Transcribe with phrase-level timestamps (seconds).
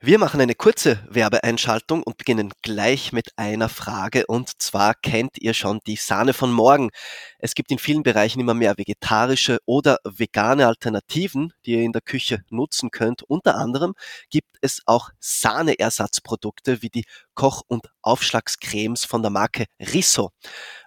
[0.00, 4.26] Wir machen eine kurze Werbeeinschaltung und beginnen gleich mit einer Frage.
[4.28, 6.90] Und zwar kennt ihr schon die Sahne von morgen.
[7.40, 12.02] Es gibt in vielen Bereichen immer mehr vegetarische oder vegane Alternativen, die ihr in der
[12.02, 13.22] Küche nutzen könnt.
[13.22, 13.94] Unter anderem
[14.28, 17.04] gibt es auch Sahneersatzprodukte wie die
[17.34, 20.30] Koch- und Aufschlagscremes von der Marke Risso.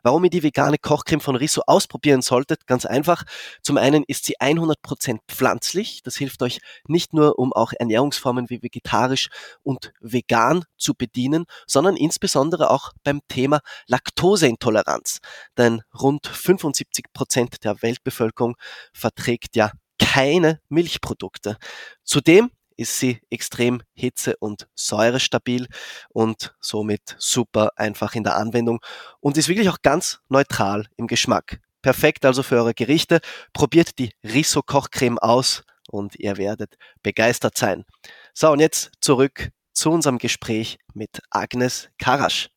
[0.04, 2.68] Warum ihr die vegane Kochcreme von Risso ausprobieren solltet?
[2.68, 3.24] Ganz einfach.
[3.62, 6.02] Zum einen ist sie 100% pflanzlich.
[6.04, 9.30] Das hilft euch nicht nur, um auch Ernährungsformen wie vegetarisch
[9.64, 15.20] und vegan zu bedienen, sondern insbesondere auch beim Thema Laktoseintoleranz.
[15.58, 18.56] Denn rund 75% der Weltbevölkerung
[18.94, 21.58] verträgt ja keine Milchprodukte.
[22.04, 25.68] Zudem ist sie extrem hitze- und säurestabil
[26.10, 28.80] und somit super einfach in der Anwendung
[29.20, 31.60] und ist wirklich auch ganz neutral im Geschmack.
[31.82, 33.22] Perfekt also für eure Gerichte.
[33.54, 37.86] Probiert die Risso Kochcreme aus und ihr werdet begeistert sein.
[38.34, 42.50] So, und jetzt zurück zu unserem Gespräch mit Agnes Karasch.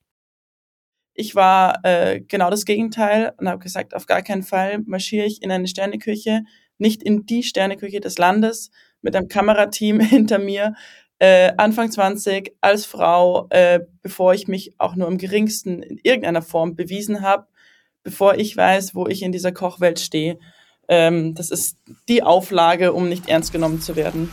[1.17, 5.43] Ich war äh, genau das Gegenteil und habe gesagt, auf gar keinen Fall marschiere ich
[5.43, 6.43] in eine Sterneküche,
[6.79, 10.75] nicht in die Sterneküche des Landes, mit einem Kamerateam hinter mir,
[11.21, 16.43] äh, Anfang 20, als Frau, äh, bevor ich mich auch nur im geringsten in irgendeiner
[16.43, 17.47] Form bewiesen habe,
[18.03, 20.41] bevor ich weiß, wo ich in dieser Kochwelt stehe.
[20.89, 21.79] Ähm, das ist
[22.09, 24.31] die Auflage, um nicht ernst genommen zu werden.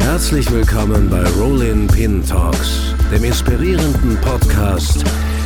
[0.00, 5.04] Herzlich willkommen bei Rollin Pin Talks, dem inspirierenden Podcast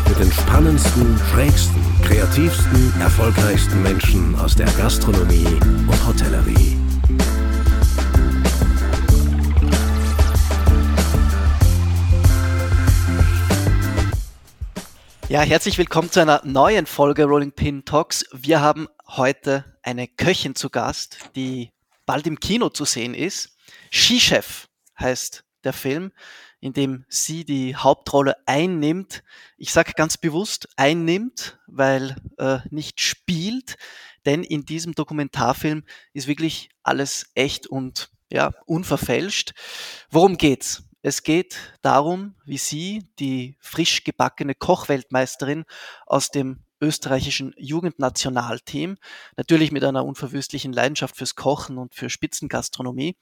[0.08, 6.76] mit den spannendsten, schrägsten, kreativsten, erfolgreichsten Menschen aus der Gastronomie und Hotellerie.
[15.28, 18.24] Ja, herzlich willkommen zu einer neuen Folge Rolling Pin Talks.
[18.32, 21.72] Wir haben heute eine Köchin zu Gast, die
[22.06, 23.56] bald im Kino zu sehen ist.
[23.90, 24.68] Skichef
[25.00, 26.12] heißt der Film,
[26.64, 29.22] in dem sie die Hauptrolle einnimmt.
[29.58, 33.76] Ich sage ganz bewusst einnimmt, weil äh, nicht spielt,
[34.24, 39.52] denn in diesem Dokumentarfilm ist wirklich alles echt und ja, unverfälscht.
[40.10, 40.84] Worum geht's?
[41.02, 45.66] Es geht darum, wie sie, die frisch gebackene Kochweltmeisterin
[46.06, 48.96] aus dem österreichischen Jugendnationalteam,
[49.36, 53.16] natürlich mit einer unverwüstlichen Leidenschaft fürs Kochen und für Spitzengastronomie,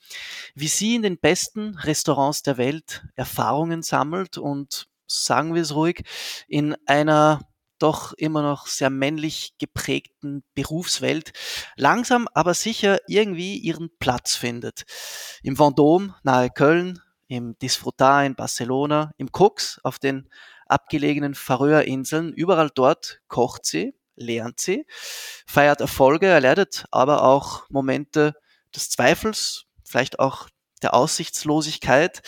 [0.55, 6.03] wie sie in den besten Restaurants der Welt Erfahrungen sammelt und, sagen wir es ruhig,
[6.49, 7.41] in einer
[7.79, 11.33] doch immer noch sehr männlich geprägten Berufswelt
[11.75, 14.85] langsam aber sicher irgendwie ihren Platz findet.
[15.43, 20.29] Im Vendôme nahe Köln im Disfrutar in Barcelona, im Cooks auf den
[20.73, 22.33] abgelegenen Färöerinseln.
[22.33, 24.87] Überall dort kocht sie, lernt sie,
[25.47, 28.35] feiert Erfolge, erleidet aber auch Momente
[28.75, 30.49] des Zweifels, vielleicht auch
[30.83, 32.23] der Aussichtslosigkeit.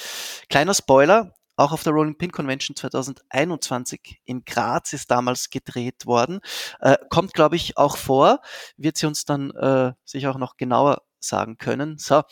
[0.49, 6.41] Kleiner Spoiler, auch auf der Rolling Pin Convention 2021 in Graz ist damals gedreht worden.
[6.81, 8.41] Äh, kommt, glaube ich, auch vor.
[8.77, 11.97] Wird sie uns dann äh, sich auch noch genauer sagen können.
[11.99, 12.22] So.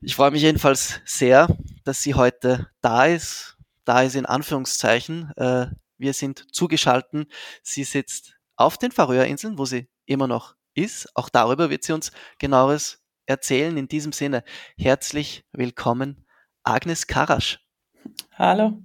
[0.00, 1.48] Ich freue mich jedenfalls sehr,
[1.84, 3.53] dass sie heute da ist.
[3.84, 5.32] Da ist in Anführungszeichen.
[5.36, 5.66] Äh,
[5.98, 7.26] wir sind zugeschalten.
[7.62, 11.08] Sie sitzt auf den Färöerinseln, wo sie immer noch ist.
[11.14, 13.76] Auch darüber wird sie uns genaueres erzählen.
[13.76, 14.44] In diesem Sinne,
[14.76, 16.26] herzlich willkommen,
[16.62, 17.60] Agnes Karasch.
[18.32, 18.82] Hallo.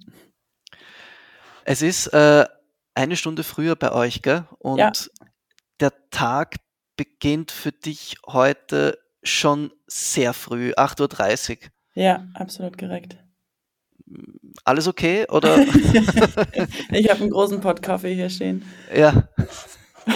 [1.64, 2.46] Es ist äh,
[2.94, 4.46] eine Stunde früher bei euch, gell?
[4.58, 4.92] Und ja.
[5.78, 6.56] der Tag
[6.96, 11.70] beginnt für dich heute schon sehr früh, 8.30 Uhr.
[11.94, 13.18] Ja, absolut korrekt.
[14.64, 15.26] Alles okay?
[15.28, 15.58] Oder?
[16.92, 18.64] ich habe einen großen Pott Kaffee hier stehen.
[18.94, 19.28] Ja.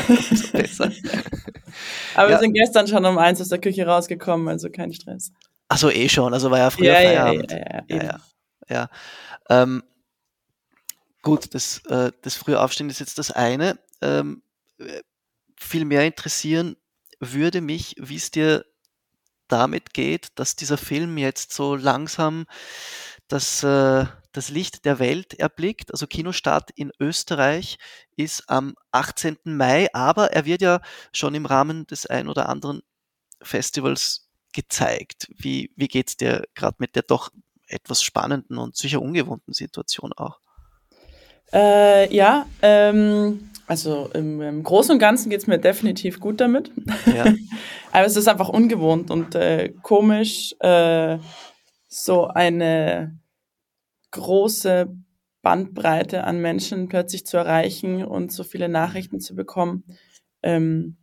[2.14, 2.36] Aber ja.
[2.36, 5.32] wir sind gestern schon um eins aus der Küche rausgekommen, also kein Stress.
[5.68, 7.50] Achso, eh schon, also war ja früher ja, Feierabend.
[7.50, 7.96] Ja, ja, ja.
[7.96, 8.20] ja,
[8.68, 8.88] ja.
[9.50, 9.82] Ähm,
[11.22, 13.78] gut, das, äh, das frühe Aufstehen ist jetzt das eine.
[14.00, 14.42] Ähm,
[14.78, 15.00] äh,
[15.56, 16.76] viel mehr interessieren
[17.20, 18.64] würde mich, wie es dir
[19.48, 22.46] damit geht, dass dieser Film jetzt so langsam
[23.28, 25.92] das, äh, das Licht der Welt erblickt.
[25.92, 27.78] Also Kinostart in Österreich
[28.16, 29.38] ist am 18.
[29.44, 30.80] Mai, aber er wird ja
[31.12, 32.82] schon im Rahmen des ein oder anderen
[33.42, 35.28] Festivals gezeigt.
[35.36, 37.30] Wie, wie geht es dir gerade mit der doch
[37.68, 40.38] etwas spannenden und sicher ungewohnten Situation auch?
[41.52, 46.70] Äh, ja, ähm, also im, im, Großen und Ganzen geht es mir definitiv gut damit.
[47.06, 47.26] Ja.
[47.92, 51.18] Aber es ist einfach ungewohnt und äh, komisch, äh,
[51.96, 53.16] so eine
[54.10, 54.92] große
[55.42, 59.84] Bandbreite an Menschen plötzlich zu erreichen und so viele Nachrichten zu bekommen.
[60.42, 60.96] Ähm,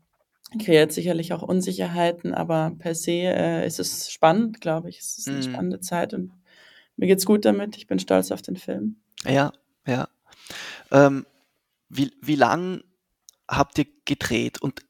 [0.60, 5.00] kreiert sicherlich auch Unsicherheiten, aber per se äh, ist es spannend, glaube ich.
[5.00, 5.44] Es ist eine mhm.
[5.44, 6.34] spannende Zeit und
[6.98, 7.78] mir geht's gut damit.
[7.78, 8.98] Ich bin stolz auf den Film.
[9.26, 9.54] Ja,
[9.88, 10.10] ja.
[10.92, 11.26] Ähm,
[11.88, 12.84] wie, wie lang
[13.48, 14.62] habt ihr gedreht?
[14.62, 14.82] Und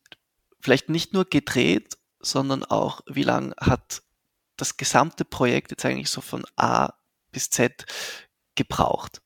[0.61, 4.01] vielleicht nicht nur gedreht, sondern auch, wie lang hat
[4.61, 6.93] das gesamte Projekt jetzt eigentlich so von A
[7.31, 7.85] bis Z
[8.55, 9.21] gebraucht?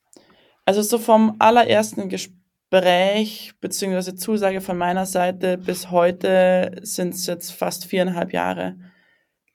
[0.64, 7.52] Also so vom allerersten Gespräch beziehungsweise Zusage von meiner Seite bis heute sind es jetzt
[7.52, 8.76] fast viereinhalb Jahre.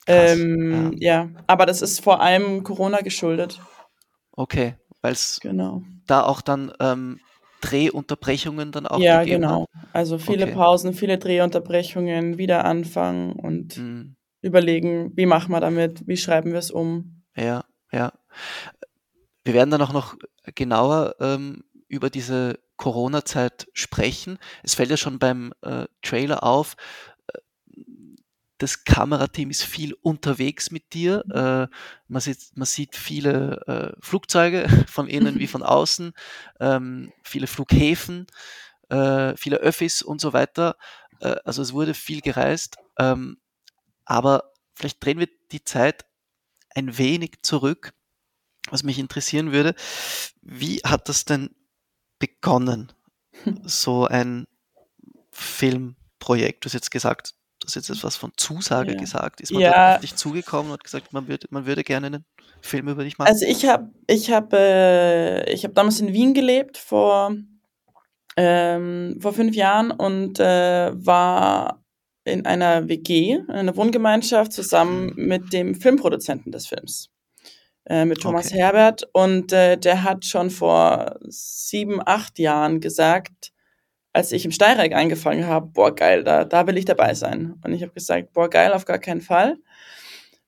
[0.06, 1.30] Krass, Ähm, ja.
[1.48, 3.60] aber das ist vor allem Corona geschuldet.
[4.32, 5.84] Okay, weil es Genau.
[6.08, 7.20] da auch dann ähm,
[7.62, 9.66] Drehunterbrechungen dann auch Ja, gegeben genau.
[9.94, 10.56] Also viele Okay.
[10.56, 14.16] Pausen, viele Drehunterbrechungen, wieder anfangen und hat?
[14.42, 17.24] Überlegen, wie machen wir damit, wie schreiben wir es um.
[17.36, 18.14] ja, ja.
[19.44, 20.16] Wir werden dann auch noch
[20.56, 24.40] genauer ähm, über diese Corona-Zeit sprechen.
[24.64, 26.76] Es fällt ja schon beim äh, Trailer auf,
[27.28, 27.40] äh,
[28.58, 31.24] das Kamerateam ist viel unterwegs mit dir.
[31.32, 31.76] Äh,
[32.08, 36.14] man, sieht, man sieht viele äh, Flugzeuge von innen wie von außen,
[36.60, 38.28] ähm, viele Flughäfen,
[38.90, 40.78] äh, viele Öffis und so weiter.
[41.20, 42.78] Äh, also es wurde viel gereist.
[43.00, 43.38] Ähm,
[44.12, 46.06] aber vielleicht drehen wir die Zeit
[46.76, 47.94] ein wenig zurück.
[48.70, 49.74] Was mich interessieren würde,
[50.42, 51.56] wie hat das denn
[52.20, 52.92] begonnen,
[53.64, 54.48] so ein
[55.32, 56.64] Filmprojekt?
[56.64, 58.98] Du hast jetzt gesagt, du hast jetzt etwas von Zusage Ja.
[58.98, 59.40] gesagt.
[59.40, 59.72] Ist man Ja.
[59.72, 62.26] da auf dich zugekommen und hat gesagt, man würde, man würde gerne einen
[62.62, 63.30] Film über dich machen?
[63.30, 67.34] Also ich habe ich hab, äh, ich hab damals in Wien gelebt vor,
[68.36, 71.81] ähm, vor fünf Jahren und äh, war
[72.24, 77.10] in einer WG, in einer Wohngemeinschaft zusammen mit dem Filmproduzenten des Films,
[77.86, 78.58] äh, mit Thomas Okay.
[78.58, 79.08] Herbert.
[79.14, 83.52] Und äh, der hat schon vor sieben, acht Jahren gesagt,
[84.14, 87.56] als ich im Steyrek angefangen habe, boah geil, da, da will ich dabei sein.
[87.64, 89.58] Und ich habe gesagt, boah geil, auf gar keinen Fall.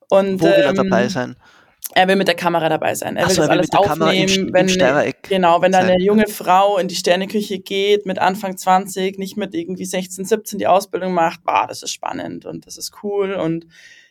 [0.10, 1.38] Und, Wo will er ähm, dabei sein?
[1.92, 3.18] Er will mit der Kamera dabei sein.
[3.18, 5.62] Er will so, das will alles mit der Kamera im, aufnehmen, im wenn Steirereck genau,
[5.62, 5.92] wenn da sein.
[5.92, 10.60] eine junge Frau in die Sterneküche geht mit Anfang 20, nicht mit irgendwie 16, 17
[10.60, 13.68] die Ausbildung macht, bah, das ist spannend und das ist cool und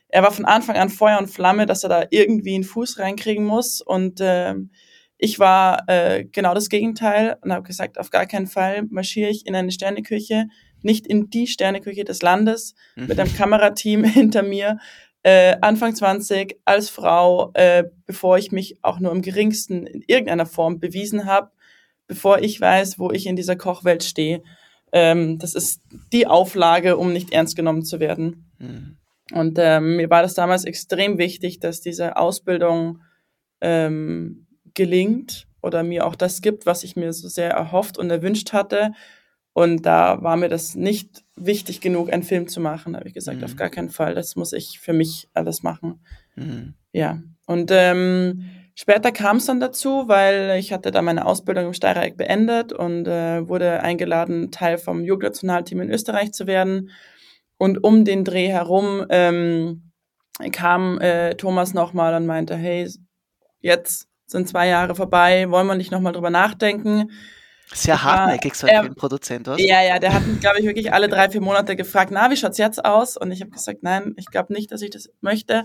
[0.09, 3.45] er war von Anfang an Feuer und Flamme, dass er da irgendwie einen Fuß reinkriegen
[3.45, 4.71] muss und ähm,
[5.17, 9.47] ich war äh, genau das Gegenteil und habe gesagt, auf gar keinen Fall marschiere ich
[9.47, 10.49] in eine Sterneküche,
[10.83, 14.79] nicht in die Sterneküche des Landes, mit einem Kamerateam hinter mir,
[15.23, 20.47] äh, Anfang 20 als Frau, äh, bevor ich mich auch nur im geringsten in irgendeiner
[20.47, 21.51] Form bewiesen habe,
[22.07, 24.43] bevor ich weiß, wo ich in dieser Kochwelt stehe.
[24.93, 25.83] Ähm, das ist
[26.13, 28.51] die Auflage, um nicht ernst genommen zu werden.
[28.59, 28.97] Mhm.
[29.33, 33.01] Und ähm, mir war das damals extrem wichtig, dass diese Ausbildung
[33.61, 38.53] ähm, gelingt oder mir auch das gibt, was ich mir so sehr erhofft und erwünscht
[38.53, 38.93] hatte.
[39.55, 42.93] Und da war mir das nicht wichtig genug, einen Film zu machen.
[42.93, 43.45] Da habe ich gesagt, Mhm.
[43.45, 46.01] auf gar keinen Fall, das muss ich für mich alles machen.
[46.37, 46.75] Mhm.
[46.93, 47.21] Ja.
[47.47, 48.45] Und ähm,
[48.75, 53.07] später kam es dann dazu, weil ich hatte da meine Ausbildung im Steyrek beendet und
[53.07, 56.91] äh, wurde eingeladen, Teil vom Jugendnationalteam in Österreich zu werden.
[57.59, 59.93] Und um den Dreh herum ähm,
[60.53, 62.89] kam äh, Thomas nochmal und meinte, hey,
[63.61, 67.11] jetzt sind zwei Jahre vorbei, wollen wir nicht nochmal drüber nachdenken?
[67.75, 69.61] Sehr hartnäckig, so ein er- Filmproduzent, was?
[69.61, 72.37] Ja, ja, der hat mich, glaube ich, wirklich alle drei, vier Monate gefragt, na, wie
[72.37, 73.17] schaut's jetzt aus?
[73.17, 75.65] Und ich habe gesagt, nein, ich glaube nicht, dass ich das möchte.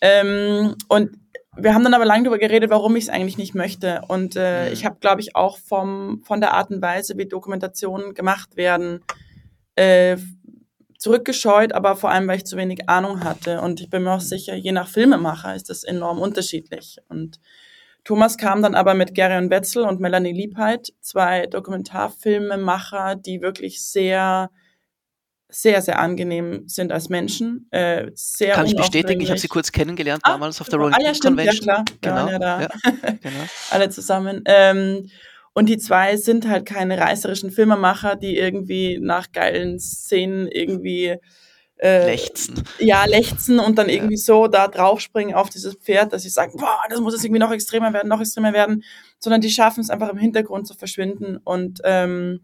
[0.00, 1.10] Ähm, und
[1.56, 4.02] wir haben dann aber lange darüber geredet, warum ich es eigentlich nicht möchte.
[4.08, 4.72] Und äh, Mhm.
[4.72, 9.00] ich habe, glaube ich, auch vom, von der Art und Weise, wie Dokumentationen gemacht werden,
[9.74, 10.16] äh,
[10.98, 13.60] zurückgescheut, aber vor allem, weil ich zu wenig Ahnung hatte.
[13.60, 16.98] Und ich bin mir auch sicher, je nach Filmemacher ist das enorm unterschiedlich.
[17.08, 17.38] Und
[18.08, 24.48] Thomas kam dann aber mit Gerion Wetzel und Melanie Liebheit, zwei Dokumentarfilmemacher, die wirklich sehr,
[25.50, 27.68] sehr, sehr angenehm sind als Menschen.
[27.70, 30.78] Äh, sehr Kann ich bestätigen, ich habe sie kurz kennengelernt Ah, damals auf der.
[30.78, 31.66] Rolling Ah, ja, stimmt, ja, Convention.
[31.66, 31.84] klar.
[32.00, 32.60] Wir Genau, ja da.
[32.62, 32.68] ja,
[33.20, 33.44] genau.
[33.72, 34.42] alle zusammen.
[34.46, 35.10] Ähm,
[35.52, 41.18] und die zwei sind halt keine reißerischen Filmemacher, die irgendwie nach geilen Szenen irgendwie
[41.78, 42.62] äh, Lechzen.
[42.78, 46.78] ja, lechzen und dann irgendwie so da draufspringen auf dieses Pferd, dass sie sagen, boah,
[46.90, 48.82] das muss jetzt irgendwie noch extremer werden, noch extremer werden,
[49.18, 51.36] sondern die schaffen es einfach im Hintergrund zu verschwinden.
[51.36, 52.40] Und ähm,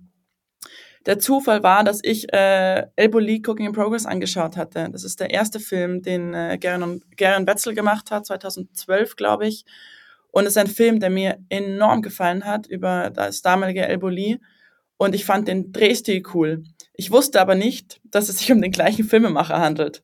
[1.06, 4.88] der Zufall war, dass ich äh, Elboli Cooking in Progress angeschaut hatte.
[4.90, 9.46] Das ist der erste Film, den äh, Garen, und, Garen Wetzel gemacht hat, 2012, glaube
[9.46, 9.64] ich.
[10.30, 14.40] Und es ist ein Film, der mir enorm gefallen hat über das damalige Elboli.
[14.96, 16.64] Und ich fand den Drehstil cool.
[16.96, 20.02] Ich wusste aber nicht, dass es sich um den gleichen Filmemacher handelt.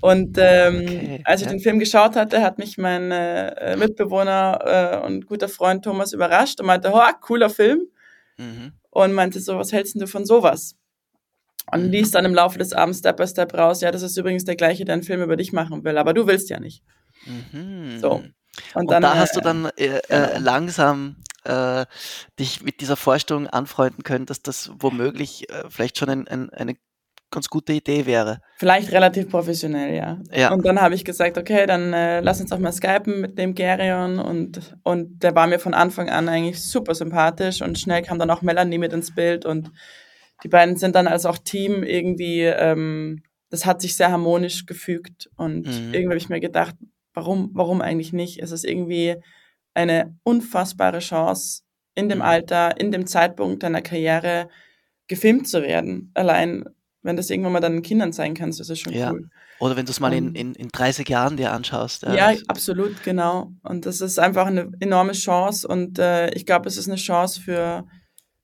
[0.00, 1.52] Und ähm, Okay, als ich ja.
[1.52, 6.60] den Film geschaut hatte, hat mich mein äh, Mitbewohner äh, und guter Freund Thomas überrascht
[6.60, 7.82] und meinte, oh, cooler Film.
[8.36, 8.72] Mhm.
[8.90, 10.74] Und meinte so, was hältst du von sowas?
[11.70, 11.90] Und Mhm.
[11.90, 14.56] ließ dann im Laufe des Abends Step by Step raus, ja, das ist übrigens der
[14.56, 16.82] gleiche, der einen Film über dich machen will, aber du willst ja nicht.
[17.24, 17.98] Mhm.
[18.00, 18.24] So.
[18.74, 21.86] Und, dann, da hast du dann äh, äh, langsam äh,
[22.38, 26.76] dich mit dieser Vorstellung anfreunden können, dass das womöglich äh, vielleicht schon ein, ein, eine
[27.32, 28.40] ganz gute Idee wäre.
[28.58, 30.20] Vielleicht relativ professionell, ja.
[30.32, 30.52] ja.
[30.52, 33.54] Und dann habe ich gesagt, okay, dann äh, lass uns auch mal skypen mit dem
[33.54, 38.20] Gerion und, und der war mir von Anfang an eigentlich super sympathisch und schnell kam
[38.20, 39.72] dann auch Melanie mit ins Bild und
[40.44, 45.30] die beiden sind dann als auch Team irgendwie, ähm, das hat sich sehr harmonisch gefügt
[45.36, 45.94] und mhm.
[45.94, 46.76] irgendwie habe ich mir gedacht,
[47.14, 48.40] warum, warum eigentlich nicht?
[48.40, 49.16] Es ist irgendwie
[49.74, 51.62] eine unfassbare Chance
[51.94, 52.24] in dem mhm.
[52.24, 54.48] Alter, in dem Zeitpunkt deiner Karriere
[55.08, 56.10] gefilmt zu werden.
[56.14, 56.64] Allein
[57.02, 59.10] wenn das irgendwann mal deinen Kindern zeigen kannst, das ist schon ja.
[59.10, 59.28] cool.
[59.58, 62.02] Oder wenn du es mal in, in, in 30 Jahren dir anschaust.
[62.02, 63.52] Ja, ja absolut, genau.
[63.62, 67.40] Und das ist einfach eine enorme Chance und äh, ich glaube, es ist eine Chance
[67.40, 67.86] für,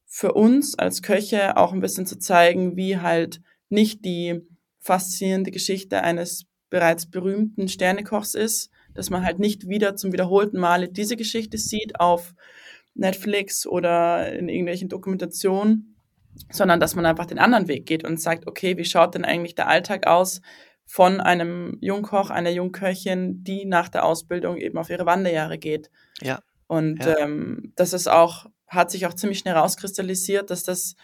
[0.07, 4.41] für uns als Köche auch ein bisschen zu zeigen, wie halt nicht die
[4.81, 10.89] faszinierende Geschichte eines bereits berühmten Sternekochs ist, dass man halt nicht wieder zum wiederholten Male
[10.89, 12.35] diese Geschichte sieht auf
[12.95, 15.95] Netflix oder in irgendwelchen Dokumentationen,
[16.51, 19.55] sondern dass man einfach den anderen Weg geht und sagt, okay, wie schaut denn eigentlich
[19.55, 20.41] der Alltag aus
[20.85, 25.91] von einem Jungkoch, einer Jungköchin, die nach der Ausbildung eben auf ihre Wanderjahre geht.
[26.21, 26.41] Ja.
[26.67, 27.19] Und ja.
[27.19, 30.97] Ähm, das ist auch, hat sich auch ziemlich schnell rauskristallisiert, dass das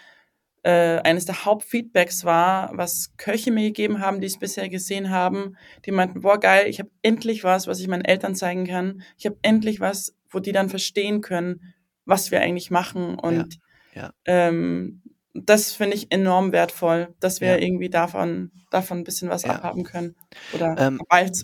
[0.64, 5.56] äh, eines der Hauptfeedbacks war, was Köche mir gegeben haben, die es bisher gesehen haben.
[5.85, 9.02] Die meinten, boah, geil, ich habe endlich was, was ich meinen Eltern zeigen kann.
[9.18, 11.75] Ich habe endlich was, wo die dann verstehen können,
[12.06, 13.18] was wir eigentlich machen.
[13.18, 13.59] Und
[13.92, 14.12] ja, ja.
[14.25, 15.02] Ähm,
[15.35, 17.59] das finde ich enorm wertvoll, dass wir ja.
[17.59, 20.16] irgendwie davon, davon ein bisschen was abhaben können
[20.54, 21.00] oder ähm,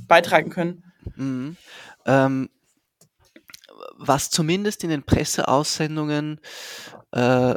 [0.07, 0.85] beitragen können.
[1.17, 1.57] Mhm.
[2.07, 2.49] Ähm,
[3.99, 6.41] was zumindest in den Presseaussendungen
[7.13, 7.55] äh,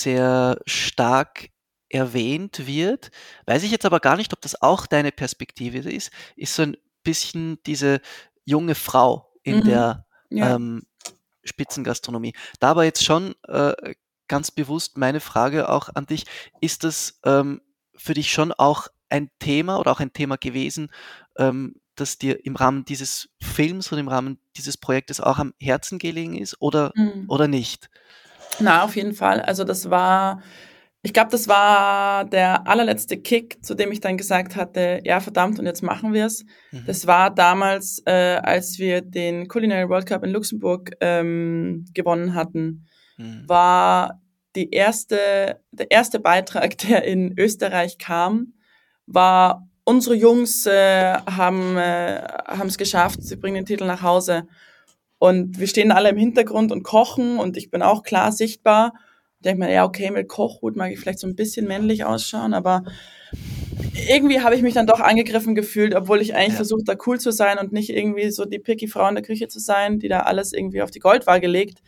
[0.00, 1.50] sehr stark
[1.88, 3.10] erwähnt wird,
[3.46, 6.76] weiß ich jetzt aber gar nicht, ob das auch deine Perspektive ist, ist so ein
[7.02, 8.00] bisschen diese
[8.44, 9.64] junge Frau in mhm.
[9.64, 10.54] der ja.
[10.56, 10.82] ähm,
[11.44, 12.34] Spitzengastronomie.
[12.58, 13.94] Da aber jetzt schon äh,
[14.28, 16.24] ganz bewusst meine Frage auch an dich.
[16.60, 17.60] Ist das ähm,
[17.94, 20.90] für dich schon auch ein Thema oder auch ein Thema gewesen,
[21.36, 25.98] ähm, das dir im Rahmen dieses Films und im Rahmen dieses Projektes auch am Herzen
[25.98, 27.24] gelegen ist oder, mhm.
[27.28, 27.88] oder nicht?
[28.60, 29.40] Na, auf jeden Fall.
[29.40, 30.42] Also das war,
[31.02, 35.58] ich glaube, das war der allerletzte Kick, zu dem ich dann gesagt hatte, ja verdammt,
[35.58, 36.44] und jetzt machen wir es.
[36.72, 36.84] Mhm.
[36.86, 42.86] Das war damals, äh, als wir den Culinary World Cup in Luxemburg ähm, gewonnen hatten
[43.16, 43.48] mhm.
[43.48, 44.20] war
[44.54, 48.54] die erste, der erste Beitrag, der in Österreich kam,
[49.06, 54.48] war unsere Jungs äh, haben äh, haben es geschafft, sie bringen den Titel nach Hause
[55.18, 58.94] und wir stehen alle im Hintergrund und kochen und ich bin auch klar sichtbar.
[59.38, 62.54] Ich denke mir, ja okay, mit Kochhut mag ich vielleicht so ein bisschen männlich ausschauen,
[62.54, 62.84] aber
[64.08, 66.56] irgendwie habe ich mich dann doch angegriffen gefühlt, obwohl ich eigentlich ja.
[66.56, 69.48] versucht, da cool zu sein und nicht irgendwie so die picky Frau in der Küche
[69.48, 71.82] zu sein, die da alles irgendwie auf die Goldwaage legt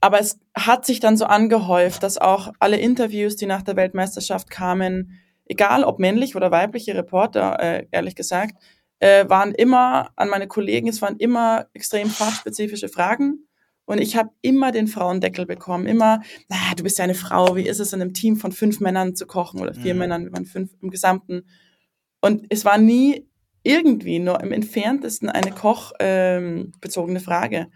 [0.00, 4.50] aber es hat sich dann so angehäuft, dass auch alle Interviews, die nach der Weltmeisterschaft
[4.50, 8.54] kamen, egal ob männlich oder weibliche Reporter, äh, ehrlich gesagt,
[9.00, 13.44] äh, waren immer an meine Kollegen, es waren immer extrem fachspezifische Fragen.
[13.84, 15.86] Und ich habe immer den Frauendeckel bekommen.
[15.86, 18.80] Immer, na, du bist ja eine Frau, wie ist es in einem Team von fünf
[18.80, 20.00] Männern zu kochen oder vier mhm.
[20.00, 21.46] Männern, wir waren fünf im Gesamten.
[22.20, 23.26] Und es war nie
[23.62, 27.68] irgendwie nur im entferntesten eine kochbezogene ähm, Frage.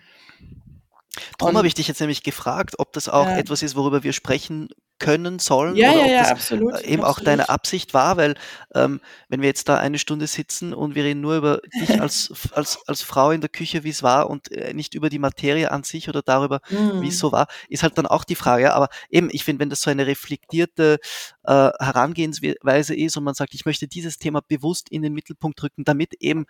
[1.38, 3.38] Darum habe ich dich jetzt nämlich gefragt, ob das auch ja.
[3.38, 4.68] etwas ist, worüber wir sprechen
[5.02, 7.04] können sollen ja, oder ja, ob ja, das absolut, äh, eben absolut.
[7.04, 8.36] auch deine Absicht war, weil
[8.74, 12.32] ähm, wenn wir jetzt da eine Stunde sitzen und wir reden nur über dich als,
[12.54, 15.72] als, als Frau in der Küche, wie es war und äh, nicht über die Materie
[15.72, 17.02] an sich oder darüber, mhm.
[17.02, 18.72] wie es so war, ist halt dann auch die Frage.
[18.74, 20.98] Aber eben, ich finde, wenn das so eine reflektierte
[21.42, 25.82] äh, Herangehensweise ist und man sagt, ich möchte dieses Thema bewusst in den Mittelpunkt rücken,
[25.82, 26.46] damit eben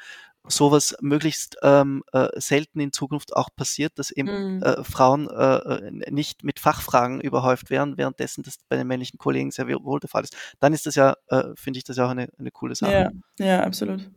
[0.49, 4.63] sowas möglichst ähm, äh, selten in Zukunft auch passiert, dass eben mhm.
[4.63, 9.51] äh, Frauen äh, äh nicht mit Fachfragen überhäuft werden, währenddessen das bei den männlichen Kollegen
[9.51, 10.37] sehr wohl der Fall ist.
[10.59, 13.13] Dann ist das ja, äh, finde ich das ja auch eine, eine coole Sache.
[13.39, 14.11] Ja, ja, absolut.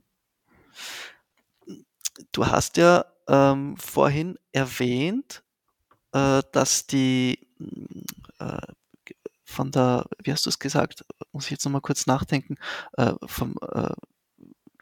[2.31, 5.43] Du hast ja ähm, vorhin erwähnt,
[6.11, 7.39] äh, dass die
[9.45, 12.57] von der, wie hast du es gesagt, muss ich jetzt nochmal kurz nachdenken,
[13.27, 13.55] vom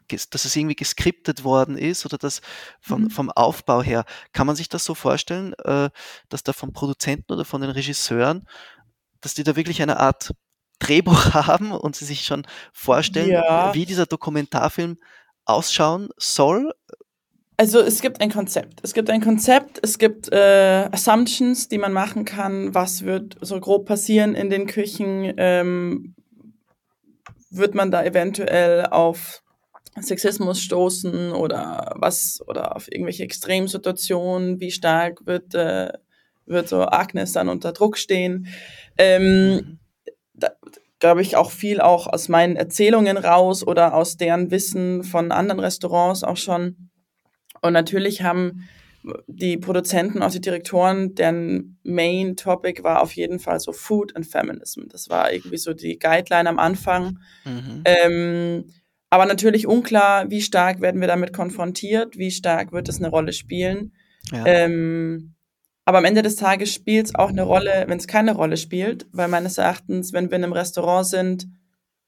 [0.08, 2.40] dass es irgendwie geskriptet worden ist oder das
[2.80, 3.10] vom, mhm.
[3.10, 4.04] vom Aufbau her.
[4.32, 5.90] Kann man sich das so vorstellen, äh,
[6.28, 8.46] dass da vom Produzenten oder von den Regisseuren,
[9.20, 10.32] dass die da wirklich eine Art
[10.78, 13.74] Drehbuch haben und sie sich schon vorstellen, ja.
[13.74, 14.98] wie dieser Dokumentarfilm
[15.44, 16.72] ausschauen soll?
[17.56, 18.80] Also es gibt ein Konzept.
[18.82, 23.60] Es gibt ein Konzept, es gibt äh, Assumptions, die man machen kann, was wird so
[23.60, 25.32] grob passieren in den Küchen.
[25.36, 26.14] Ähm,
[27.50, 29.43] wird man da eventuell auf
[30.00, 35.92] Sexismus stoßen oder was oder auf irgendwelche Extremsituationen, wie stark wird, äh,
[36.46, 38.48] wird so Agnes dann unter Druck stehen.
[38.98, 39.78] Ähm,
[40.34, 40.50] da
[40.98, 45.60] glaube ich auch viel auch aus meinen Erzählungen raus oder aus deren Wissen von anderen
[45.60, 46.90] Restaurants auch schon.
[47.60, 48.68] Und natürlich haben
[49.26, 54.26] die Produzenten, auch die Direktoren, deren Main Topic war auf jeden Fall so Food and
[54.26, 54.82] Feminism.
[54.88, 57.18] Das war irgendwie so die Guideline am Anfang.
[57.44, 57.82] Mhm.
[57.84, 58.64] Ähm,
[59.14, 63.32] aber natürlich unklar, wie stark werden wir damit konfrontiert, wie stark wird es eine Rolle
[63.32, 63.92] spielen.
[64.32, 64.44] Ja.
[64.44, 65.34] Ähm,
[65.84, 69.06] aber am Ende des Tages spielt es auch eine Rolle, wenn es keine Rolle spielt,
[69.12, 71.46] weil meines Erachtens, wenn wir in einem Restaurant sind,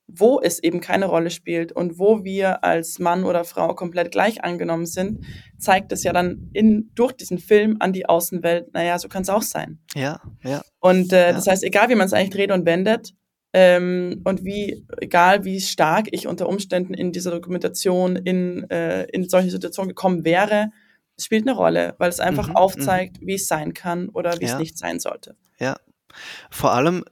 [0.08, 4.42] wo es eben keine Rolle spielt und wo wir als Mann oder Frau komplett gleich
[4.42, 5.24] angenommen sind,
[5.58, 9.28] zeigt es ja dann in, durch diesen Film an die Außenwelt, naja, so kann es
[9.28, 9.78] auch sein.
[9.94, 11.32] ja, ja, Und äh, Ja.
[11.34, 13.14] das heißt, egal wie man es eigentlich dreht und wendet,
[13.58, 19.30] ähm, und wie, egal wie stark ich unter Umständen in dieser Dokumentation in, äh, in
[19.30, 20.72] solche Situationen gekommen wäre,
[21.18, 24.52] spielt eine Rolle, weil es einfach Mhm, aufzeigt, wie es sein kann oder wie Ja.
[24.52, 25.36] es nicht sein sollte.
[25.58, 25.74] ja.
[26.50, 27.02] Vor allem,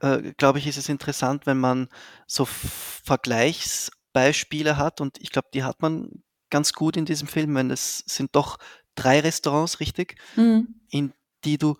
[0.00, 1.88] äh, glaube ich, ist es interessant, wenn man
[2.26, 7.70] so Vergleichsbeispiele hat und ich glaube, die hat man ganz gut in diesem Film, wenn
[7.70, 8.58] es sind doch
[8.94, 10.74] drei Restaurants, richtig, Mhm.
[10.90, 11.12] in
[11.44, 11.76] die du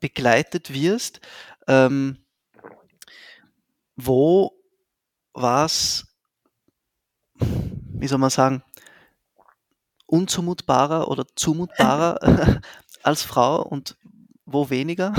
[0.00, 1.20] begleitet wirst.
[1.68, 2.21] Ähm,
[3.96, 4.52] wo
[5.34, 6.06] war es,
[7.38, 8.62] wie soll man sagen,
[10.06, 12.60] unzumutbarer oder zumutbarer
[13.02, 13.96] als Frau und
[14.44, 15.14] wo weniger?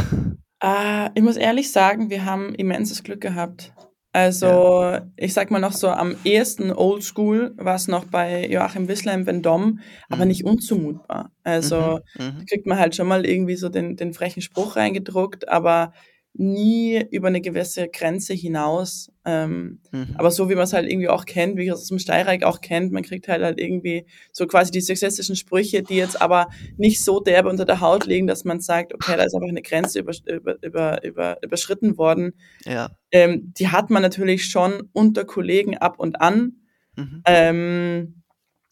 [0.60, 3.74] Ah, ich muss ehrlich sagen, wir haben immenses Glück gehabt.
[4.14, 9.14] Also, ich sag mal noch so, am ehesten Oldschool war es noch bei Joachim Wissler
[9.14, 9.78] im Vendôme,
[10.10, 10.28] aber Mhm.
[10.28, 11.32] nicht unzumutbar.
[11.44, 12.38] Also, Mhm, mhm.
[12.38, 15.94] da kriegt man halt schon mal irgendwie so den, den frechen Spruch reingedruckt, aber
[16.36, 19.12] nie über eine gewisse Grenze hinaus.
[19.24, 20.16] Ähm, Mhm.
[20.16, 22.44] aber so wie man es halt irgendwie auch kennt, wie man es aus dem Steyrreich
[22.44, 26.48] auch kennt, man kriegt halt halt irgendwie so quasi die sexistischen Sprüche, die jetzt aber
[26.78, 29.62] nicht so derbe unter der Haut liegen, dass man sagt, okay, da ist einfach eine
[29.62, 32.34] Grenze über, über, über, über, überschritten worden.
[32.66, 32.90] Ja.
[33.12, 36.54] Ähm, die hat man natürlich schon unter Kollegen ab und an.
[36.96, 37.22] Mhm.
[37.26, 38.24] Ähm,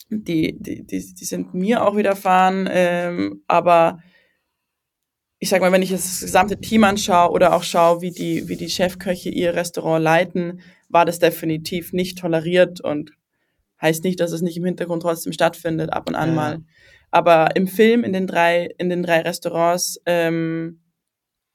[0.10, 4.00] die, die, die, die sind mir auch widerfahren, ähm, aber
[5.44, 8.56] ich sag mal, wenn ich das gesamte Team anschaue oder auch schaue, wie die, wie
[8.56, 13.12] die Chefköche ihr Restaurant leiten, war das definitiv nicht toleriert und
[13.82, 16.60] heißt nicht, dass es nicht im Hintergrund trotzdem stattfindet, ab und an Ja, mal.
[17.10, 20.80] Aber im Film, in den drei, in den drei Restaurants, ähm,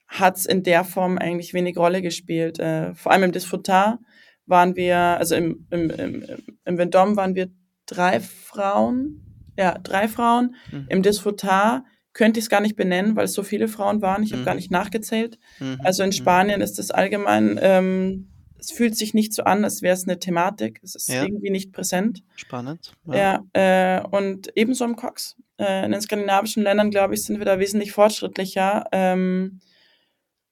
[0.09, 2.59] hat es in der Form eigentlich wenig Rolle gespielt.
[2.59, 4.01] Äh, vor allem im Disfrutar
[4.46, 6.25] waren wir, also im, im, im,
[6.64, 7.51] im Vendôme waren wir
[7.87, 10.57] drei Frauen, ja, drei Frauen.
[10.72, 10.87] Mhm.
[10.88, 11.85] Im Disfrutar
[12.16, 14.22] könnte ich es gar nicht benennen, weil es so viele Frauen waren.
[14.22, 14.46] Ich habe Mhm.
[14.46, 15.38] gar nicht nachgezählt.
[15.61, 15.81] Mhm.
[15.85, 16.12] Also in Mhm.
[16.12, 20.18] Spanien ist es allgemein, ähm, es fühlt sich nicht so an, als wäre es eine
[20.18, 20.81] Thematik.
[20.83, 21.22] Es ist Ja.
[21.24, 22.22] irgendwie nicht präsent.
[22.35, 22.94] Spannend.
[23.12, 25.37] Ja, äh, und ebenso im Cox.
[25.59, 28.85] Äh, in den skandinavischen Ländern, glaube ich, sind wir da wesentlich fortschrittlicher.
[28.92, 29.61] Ähm,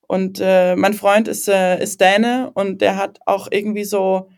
[0.07, 4.29] und äh, mein Freund ist, äh, ist Däne und der hat auch irgendwie so,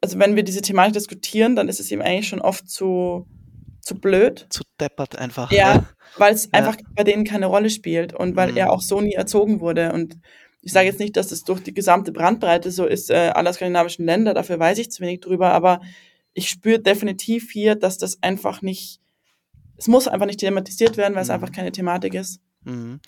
[0.00, 3.26] also wenn wir diese Thematik diskutieren, dann ist es ihm eigentlich schon oft zu,
[3.84, 4.46] zu blöd.
[4.50, 5.50] Zu deppert einfach.
[5.52, 5.84] Ja,
[6.16, 6.50] weil es Ja.
[6.52, 8.56] einfach bei denen keine Rolle spielt und weil Mhm.
[8.58, 9.92] er auch so nie erzogen wurde.
[9.92, 10.18] Und
[10.62, 14.06] ich sage jetzt nicht, dass es durch die gesamte Brandbreite so ist, äh, aller skandinavischen
[14.06, 15.80] Länder, dafür weiß ich zu wenig drüber, aber
[16.32, 19.00] ich spüre definitiv hier, dass das einfach nicht,
[19.76, 21.34] es muss einfach nicht thematisiert werden, weil es Mhm.
[21.34, 22.40] einfach keine Thematik ist.
[22.62, 23.00] Mhm.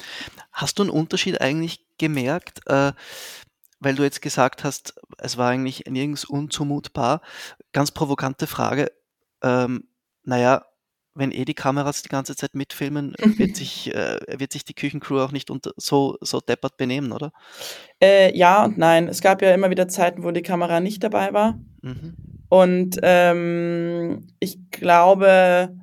[0.53, 2.93] Hast du einen Unterschied eigentlich gemerkt, äh,
[3.81, 7.23] weil du jetzt gesagt hast, es war eigentlich nirgends unzumutbar?
[7.73, 8.93] Ganz provokante Frage.
[9.43, 9.85] Ähm,
[10.27, 10.65] naja,
[11.15, 15.21] wenn eh die Kameras die ganze Zeit mitfilmen, wird sich, äh, wird sich die Küchencrew
[15.21, 17.33] auch nicht unter, so, so deppert benehmen, oder?
[18.03, 19.09] Äh, ja und nein.
[19.09, 21.59] Es gab ja immer wieder Zeiten, wo die Kamera nicht dabei war.
[21.81, 22.15] Mhm.
[22.49, 25.75] Und ähm, ich glaube,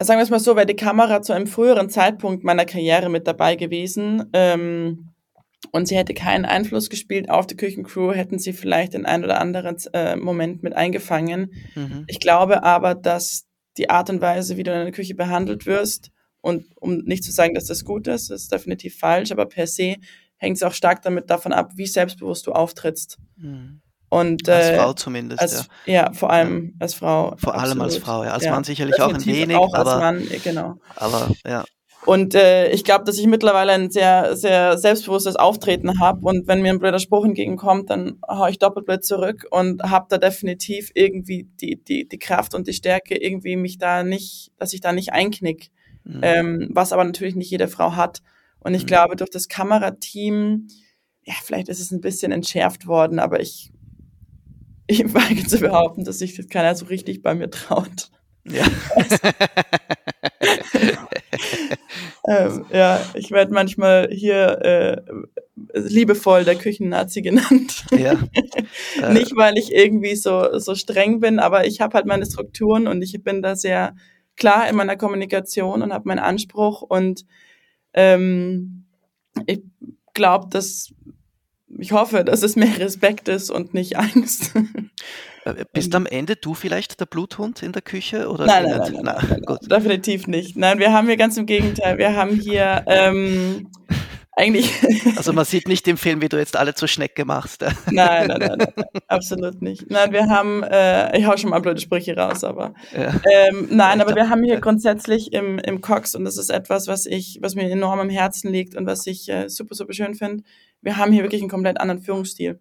[0.00, 3.26] sagen wir es mal so, wäre die Kamera zu einem früheren Zeitpunkt meiner Karriere mit
[3.26, 5.11] dabei gewesen ähm,
[5.70, 9.40] und sie hätte keinen Einfluss gespielt auf die Küchencrew, hätten sie vielleicht den ein oder
[9.40, 11.52] anderen äh, Moment mit eingefangen.
[11.74, 12.04] Mhm.
[12.08, 13.46] Ich glaube aber, dass
[13.76, 16.10] die Art und Weise, wie du in einer Küche behandelt wirst,
[16.42, 19.66] und um nicht zu sagen, dass das gut ist, das ist definitiv falsch, aber per
[19.66, 19.96] se
[20.36, 23.18] hängt es auch stark damit davon ab, wie selbstbewusst du auftrittst.
[23.36, 23.80] Mhm.
[24.08, 25.94] Und Als äh, Frau zumindest, als, ja.
[25.94, 26.12] ja.
[26.12, 27.34] vor allem als Frau.
[27.38, 28.04] Vor allem als absolut.
[28.04, 28.32] Frau, ja.
[28.32, 30.74] Als Ja, Mann sicherlich auch ein Definitiv wenig, auch als aber, Mann, äh, genau.
[30.96, 31.64] aber ja.
[32.04, 36.60] Und äh, ich glaube, dass ich mittlerweile ein sehr, sehr selbstbewusstes Auftreten habe und wenn
[36.60, 40.90] mir ein blöder Spruch entgegenkommt, dann hau ich doppelt blöd zurück und habe da definitiv
[40.94, 44.92] irgendwie die, die, die Kraft und die Stärke, irgendwie mich da nicht, dass ich da
[44.92, 45.70] nicht einknick,
[46.04, 46.20] Mhm.
[46.22, 48.22] ähm, was aber natürlich nicht jede Frau hat.
[48.58, 48.86] Und ich Mhm.
[48.88, 50.66] glaube, durch das Kamerateam,
[51.22, 53.70] ja, vielleicht ist es ein bisschen entschärft worden, aber ich,
[54.88, 58.10] ich wage zu behaupten, dass sich das keiner so richtig bei mir traut.
[58.44, 58.64] Ja.
[62.28, 65.02] ähm, ja, ich werde manchmal hier äh,
[65.74, 67.84] liebevoll der Küchennazi genannt.
[67.90, 68.14] ja.
[69.02, 72.86] Äh, Nicht, weil ich irgendwie so, so streng bin, aber ich habe halt meine Strukturen
[72.86, 73.94] und ich bin da sehr
[74.36, 77.24] klar in meiner Kommunikation und habe meinen Anspruch und
[77.94, 78.84] ähm,
[79.46, 79.62] ich
[80.14, 80.92] glaube, dass
[81.78, 84.52] ich hoffe, dass es mehr Respekt ist und nicht Angst.
[85.44, 88.28] äh, bist am Ende du vielleicht der Bluthund in der Küche?
[88.28, 89.70] Oder Nein, nein, nein, nein, nein, gut.
[89.70, 90.56] Definitiv nicht.
[90.56, 91.98] Nein, wir haben hier ganz im Gegenteil.
[91.98, 93.68] Wir haben hier ähm,
[94.36, 94.70] eigentlich.
[95.16, 97.62] Also man sieht nicht im Film, wie du jetzt alle zur Schnecke machst.
[97.90, 99.88] nein, nein, nein, nein, absolut nicht.
[99.90, 103.20] Nein, wir haben, äh, ich hau schon mal blöde Sprüche raus, aber Ja.
[103.30, 107.06] ähm, nein, aber wir haben hier grundsätzlich im, im Cox und das ist etwas, was
[107.06, 110.42] ich, was mir enorm am Herzen liegt und was ich äh, super, super schön finde.
[110.80, 112.58] Wir haben hier wirklich einen komplett anderen Führungsstil.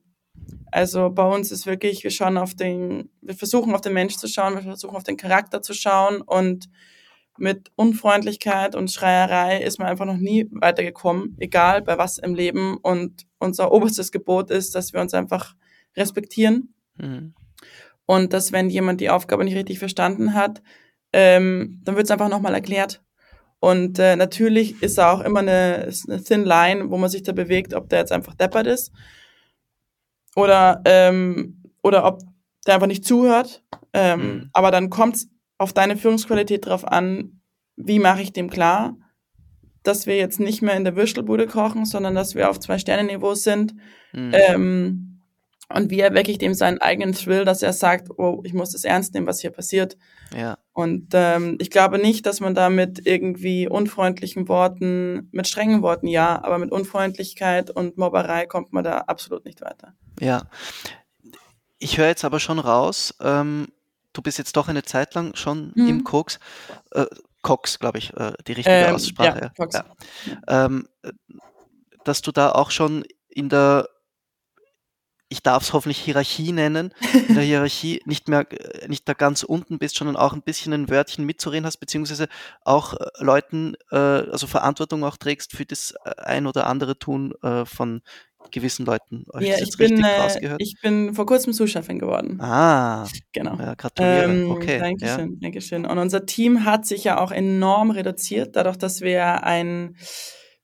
[0.71, 4.27] Also bei uns ist wirklich, wir schauen auf den, wir versuchen auf den Mensch zu
[4.27, 6.69] schauen, wir versuchen auf den Charakter zu schauen und
[7.37, 12.77] mit Unfreundlichkeit und Schreierei ist man einfach noch nie weitergekommen, egal bei was im Leben.
[12.77, 15.55] Und unser oberstes Gebot ist, dass wir uns einfach
[15.97, 17.33] respektieren Mhm.
[18.05, 20.61] und dass wenn jemand die Aufgabe nicht richtig verstanden hat,
[21.13, 23.01] ähm, dann wird es einfach nochmal erklärt.
[23.59, 27.31] Und äh, natürlich ist da auch immer eine, eine Thin Line, wo man sich da
[27.31, 28.91] bewegt, ob der jetzt einfach deppert ist
[30.35, 32.21] oder, ähm, oder ob
[32.65, 33.63] der einfach nicht zuhört.
[33.93, 34.49] Ähm, Mhm.
[34.53, 37.41] Aber dann kommt es auf deine Führungsqualität drauf an,
[37.75, 38.97] wie mache ich dem klar,
[39.83, 43.33] dass wir jetzt nicht mehr in der Würstelbude kochen, sondern dass wir auf zwei Sterne-Niveau
[43.33, 43.73] sind.
[44.13, 44.31] Mhm.
[44.33, 45.10] Ähm,
[45.75, 48.83] und wie erwecke ich dem seinen eigenen Thrill, dass er sagt, oh, ich muss das
[48.83, 49.97] ernst nehmen, was hier passiert.
[50.35, 50.57] ja.
[50.73, 56.07] Und ähm, ich glaube nicht, dass man da mit irgendwie unfreundlichen Worten, mit strengen Worten
[56.07, 59.93] ja, aber mit Unfreundlichkeit und Mobberei kommt man da absolut nicht weiter.
[60.19, 60.43] Ja.
[61.77, 63.67] Ich höre jetzt aber schon raus, ähm,
[64.13, 65.87] du bist jetzt doch eine Zeit lang schon Mhm.
[65.87, 66.39] im Koks.
[66.91, 67.05] Äh,
[67.41, 69.41] Cox, glaube ich, äh, die richtige Ähm, Aussprache.
[69.41, 69.79] ja, Cox.
[70.47, 71.11] Ähm, äh,
[72.05, 73.89] dass du da auch schon in der,
[75.31, 76.93] ich darf es hoffentlich Hierarchie nennen,
[77.27, 80.73] in der Hierarchie nicht mehr, äh, nicht da ganz unten bist, sondern auch ein bisschen
[80.73, 82.27] ein Wörtchen mitzureden hast, beziehungsweise
[82.65, 87.33] auch äh, Leuten, äh, also Verantwortung auch trägst für das äh, ein oder andere Tun
[87.43, 88.01] äh, von
[88.51, 89.25] gewissen Leuten.
[89.33, 92.41] Habe Ja, ich bin, äh, ich bin vor kurzem Sous-Chefin geworden.
[92.41, 93.55] Ah, Genau.
[93.55, 94.25] ja, gratuliere.
[94.25, 94.73] Ähm, okay.
[94.77, 94.79] Ja.
[94.79, 95.85] Dankeschön, Dankeschön.
[95.85, 99.95] Und unser Team hat sich ja auch enorm reduziert, dadurch, dass wir ein,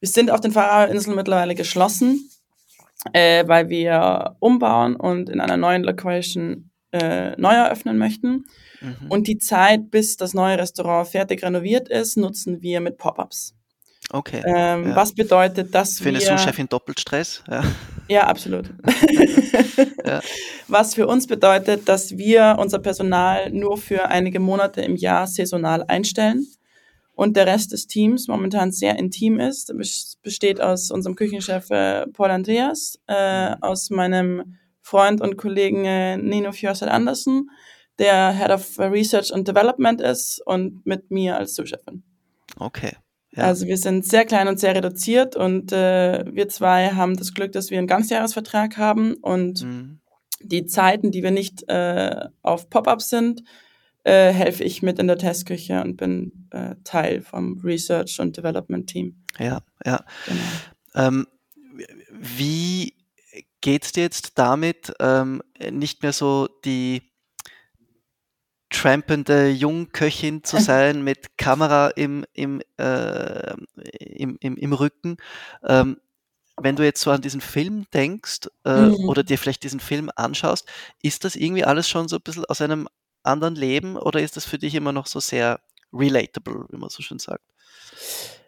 [0.01, 2.30] wir sind auf den Fahrerinseln mittlerweile geschlossen,
[3.14, 8.46] äh, weil wir umbauen und in einer neuen Location äh, neu eröffnen möchten.
[8.82, 9.08] Mhm.
[9.10, 13.56] Und die Zeit, bis das neue Restaurant fertig renoviert ist, nutzen wir mit Pop-ups.
[14.12, 14.42] okay.
[14.46, 14.96] Ähm, Ja.
[14.96, 17.44] Was bedeutet, dass Für eine wir Sous-Chefin doppelt Stress.
[17.50, 17.64] Ja.
[18.08, 18.70] ja, absolut.
[20.06, 20.22] Ja.
[20.70, 25.84] Was für uns bedeutet, dass wir unser Personal nur für einige Monate im Jahr saisonal
[25.84, 26.48] einstellen
[27.17, 29.71] und der Rest des Teams momentan sehr intim ist.
[29.71, 36.15] Es besteht aus unserem Küchenchef äh, Paul Andreas, äh, aus meinem Freund und Kollegen äh,
[36.17, 37.49] Nino Fjörset Andersen,
[37.97, 42.03] der Head of Research and Development ist und mit mir als Sous-Chefin.
[42.60, 42.91] Okay.
[43.32, 43.45] Ja.
[43.45, 47.51] Also wir sind sehr klein und sehr reduziert und äh, wir zwei haben das Glück,
[47.51, 49.99] dass wir einen Ganzjahresvertrag haben und Mhm.
[50.41, 53.41] die Zeiten, die wir nicht äh, auf Pop-up sind,
[54.08, 58.88] äh, helfe ich mit in der Testküche und bin äh, Teil vom Research und Development
[58.88, 59.15] Team.
[59.38, 60.06] ja, ja.
[60.26, 60.41] Genau.
[60.96, 61.28] Ähm,
[62.12, 62.96] wie
[63.60, 67.02] geht's dir jetzt damit, ähm, nicht mehr so die
[68.70, 73.56] trampende Jungköchin zu sein mit Kamera im, im, äh,
[74.00, 75.17] im, im, im Rücken?
[75.63, 75.98] Ähm,
[76.60, 79.10] wenn du jetzt so an diesen Film denkst äh, Mhm.
[79.10, 80.65] oder dir vielleicht diesen Film anschaust,
[81.04, 82.88] ist das irgendwie alles schon so ein bisschen aus einem
[83.28, 85.60] anderen Leben oder ist das für dich immer noch so sehr
[85.94, 87.44] relatable, wie man so schön sagt?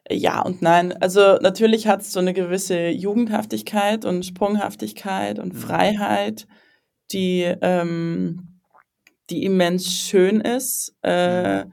[0.09, 0.93] Ja und nein.
[1.01, 5.57] Also natürlich hat es so eine gewisse Jugendhaftigkeit und Sprunghaftigkeit und Mhm.
[5.57, 6.47] Freiheit,
[7.11, 8.59] die, ähm,
[9.29, 11.65] die immens schön ist, äh,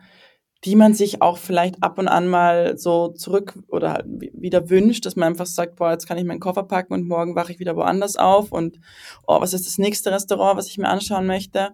[0.64, 4.68] die man sich auch vielleicht ab und an mal so zurück oder halt wi- wieder
[4.68, 7.52] wünscht, dass man einfach sagt, boah, jetzt kann ich meinen Koffer packen und morgen wache
[7.52, 8.78] ich wieder woanders auf und
[9.26, 11.70] oh, was ist das nächste Restaurant, was ich mir anschauen möchte.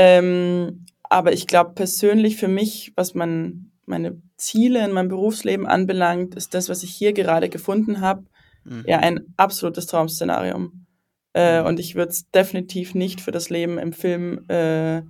[0.00, 6.36] Ähm, aber ich glaube persönlich für mich, was man, meine Ziele in meinem Berufsleben anbelangt,
[6.36, 8.24] ist das, was ich hier gerade gefunden habe,
[8.64, 8.84] Mhm.
[8.86, 10.86] ja ein absolutes Traumszenarium.
[11.34, 11.66] Äh, Mhm.
[11.66, 15.02] und ich würde es definitiv nicht für das Leben im Film äh,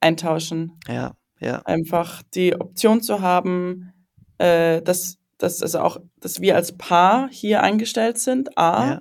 [0.00, 0.72] eintauschen.
[0.88, 1.62] Ja, ja.
[1.64, 3.92] Einfach die Option zu haben,
[4.38, 9.00] äh, dass, dass, also auch, dass wir als Paar hier eingestellt sind, A, Ja.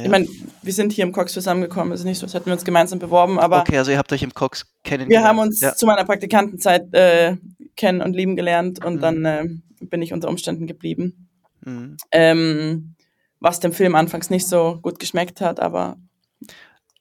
[0.00, 0.04] Ja.
[0.06, 0.26] Ich meine,
[0.62, 1.92] wir sind hier im Cox zusammengekommen.
[1.92, 4.12] Es ist nicht so, als hätten wir uns gemeinsam beworben, aber okay, also ihr habt
[4.12, 5.26] euch im Cox wir kennengelernt.
[5.26, 5.74] haben uns Ja.
[5.74, 7.36] zu meiner Praktikantenzeit äh,
[7.76, 9.00] kennen und lieben gelernt und Mhm.
[9.00, 9.44] dann äh,
[9.80, 11.28] bin ich unter Umständen geblieben.
[11.64, 11.96] Mhm.
[12.12, 12.94] Ähm,
[13.40, 15.96] was dem Film anfangs nicht so gut geschmeckt hat, aber.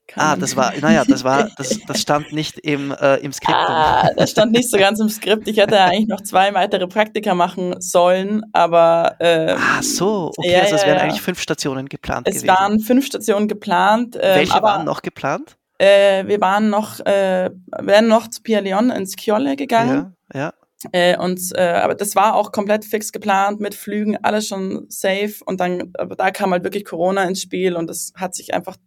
[0.10, 3.58] Kann Ah, das war, naja, das war, das, das stand nicht im, äh, im Skript.
[3.58, 5.48] Ah, das stand nicht so ganz im Skript.
[5.48, 10.60] Ich hätte eigentlich noch zwei weitere Praktika machen sollen, aber ähm, Ah, so, okay, Ja,
[10.62, 11.04] also es ja, wären ja.
[11.04, 12.48] eigentlich fünf Stationen geplant es gewesen.
[12.50, 14.16] waren fünf Stationen geplant.
[14.22, 15.56] Ähm, Welche aber, waren noch geplant?
[15.78, 20.16] Äh, wir waren noch, äh, wären noch zu Pia Leon ins Kjolle gegangen.
[20.34, 20.54] Ja, ja.
[20.94, 25.34] Äh, und, äh, aber das war auch komplett fix geplant mit Flügen, alles schon safe.
[25.46, 28.78] Und dann, aber da kam halt wirklich Corona ins Spiel und das hat sich einfach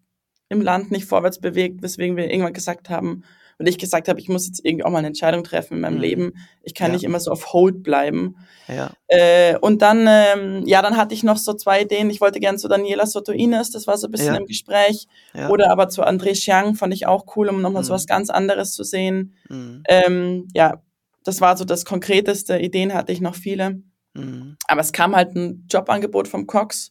[0.53, 3.25] im Land nicht vorwärts bewegt, weswegen wir irgendwann gesagt haben,
[3.59, 5.97] und ich gesagt habe, ich muss jetzt irgendwie auch mal eine Entscheidung treffen in meinem
[5.97, 6.01] Mhm.
[6.01, 6.33] Leben.
[6.63, 6.95] Ich kann Ja.
[6.95, 8.35] nicht immer so auf Hold bleiben.
[8.67, 8.91] ja.
[9.07, 12.11] Äh, und dann, ähm, ja, dann hatte ich noch so zwei Ideen.
[12.11, 14.41] Ich wollte gern zu Daniela Soto-Ines, das war so ein bisschen Ja.
[14.41, 15.07] im Gespräch.
[15.49, 17.97] Oder aber zu André Chiang fand ich auch cool, um nochmal so Mhm.
[17.97, 19.35] was ganz anderes zu sehen.
[19.49, 19.83] Mhm.
[19.89, 20.83] Ähm, ja,
[21.23, 22.59] das war so das Konkreteste.
[22.59, 23.83] Ideen hatte ich noch viele.
[24.15, 24.57] Mhm.
[24.67, 26.91] Aber es kam halt ein Jobangebot vom Cox,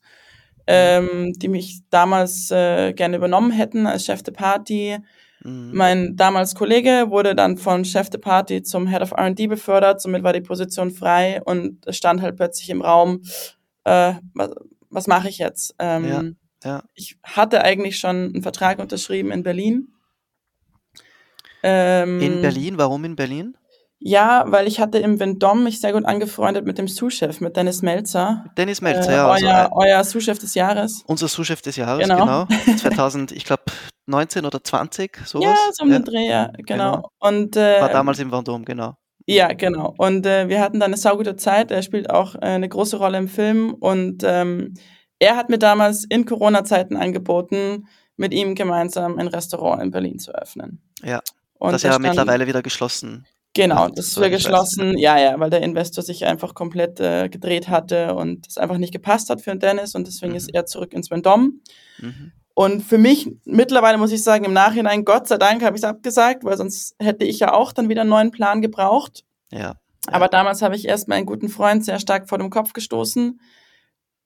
[0.72, 4.98] ähm, die mich damals äh, gerne übernommen hätten als Chef de Party.
[5.44, 5.72] Mhm.
[5.74, 10.24] Mein damals Kollege wurde dann von Chef de Party zum Head of R&D befördert, somit
[10.24, 13.22] war die Position frei und es stand halt plötzlich im Raum,
[13.84, 14.52] äh, was,
[14.90, 15.76] was mache ich jetzt?
[15.80, 16.84] Ähm, ja.
[16.94, 19.94] Ich hatte eigentlich schon einen Vertrag unterschrieben in Berlin.
[21.64, 23.58] Ähm, In Berlin, warum in Berlin?
[24.04, 27.84] Ja, weil ich hatte im Vendôme mich sehr gut angefreundet mit dem Sous-Chef, mit Dennis
[27.84, 28.46] Melzer.
[28.58, 29.28] Dennis Melzer, äh, ja.
[29.28, 31.04] Also, euer, äh, euer Sous-Chef des Jahres.
[31.06, 32.48] unser Sous-Chef des Jahres, Genau.
[32.48, 32.76] genau.
[32.78, 33.64] 2000, ich glaube
[34.08, 35.46] 19 oder 20, sowas.
[35.46, 36.00] Ja, so um ja.
[36.00, 36.96] den Dreh, ja, genau.
[36.96, 37.12] Genau.
[37.20, 38.96] Und äh, War damals im Vendôme, genau.
[39.28, 39.94] Ja, genau.
[39.98, 41.70] Und äh, wir hatten dann eine saugute Zeit.
[41.70, 43.76] Er spielt auch äh, eine große Rolle im Film.
[43.76, 44.74] Und ähm,
[45.20, 47.88] er hat mir damals in Corona-Zeiten angeboten,
[48.18, 50.82] mit ihm gemeinsam ein Restaurant in Berlin zu öffnen.
[51.04, 51.22] Ja,
[51.60, 53.28] Und das da ja mittlerweile wieder geschlossen.
[53.54, 54.32] Genau, das ich weiß.
[54.32, 54.98] geschlossen.
[54.98, 58.94] Ja, ja, weil der Investor sich einfach komplett äh, gedreht hatte und es einfach nicht
[58.94, 60.38] gepasst hat für den Dennis und deswegen Mhm.
[60.38, 61.50] ist er zurück ins Vendôme.
[62.00, 62.32] Mhm.
[62.54, 65.90] Und für mich mittlerweile muss ich sagen, im Nachhinein, Gott sei Dank, habe ich es
[65.90, 69.24] abgesagt, weil sonst hätte ich ja auch dann wieder einen neuen Plan gebraucht.
[69.52, 69.76] Ja.
[70.08, 73.40] Aber damals habe ich erst meinen guten Freund sehr stark vor dem Kopf gestoßen,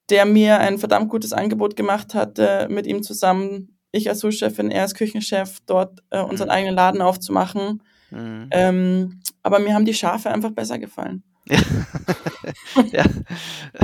[0.09, 4.83] der mir ein verdammt gutes Angebot gemacht hatte, mit ihm zusammen, ich als Sous-Chefin, er
[4.83, 6.53] als Küchenchef, dort äh, unseren Mhm.
[6.53, 7.81] eigenen Laden aufzumachen.
[8.15, 8.47] Mhm.
[8.51, 11.23] Ähm, aber mir haben die Schafe einfach besser gefallen.
[12.91, 13.03] ja.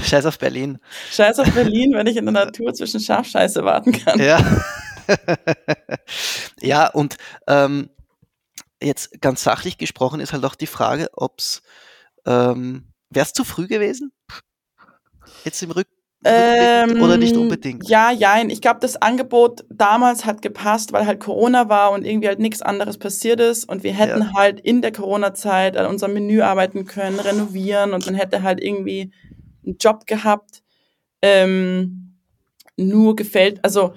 [0.02, 0.80] Scheiß auf Berlin.
[1.12, 4.20] Scheiß auf Berlin, wenn ich in der Natur zwischen Schafscheiße warten kann.
[4.20, 4.64] Ja.
[6.62, 7.18] ja, und
[7.48, 7.90] ähm,
[8.82, 11.62] jetzt ganz sachlich gesprochen ist halt auch die Frage, ob es,
[12.26, 14.12] ähm, wäre es zu früh gewesen?
[15.44, 15.88] Jetzt im Rück
[16.26, 17.84] Rückblick oder nicht unbedingt?
[17.84, 22.06] Ähm, Ja, ja, ich glaube, das Angebot damals hat gepasst, weil halt Corona war und
[22.06, 24.34] irgendwie halt nichts anderes passiert ist und wir hätten Ja.
[24.34, 29.12] halt in der Corona-Zeit an unserem Menü arbeiten können, renovieren und dann hätte halt irgendwie
[29.66, 30.62] einen Job gehabt.
[31.22, 32.18] Ähm,
[32.78, 33.94] nur gefällt, also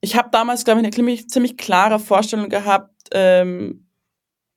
[0.00, 3.85] ich habe damals, glaube ich, eine ziemlich, ziemlich klare Vorstellung gehabt, ähm,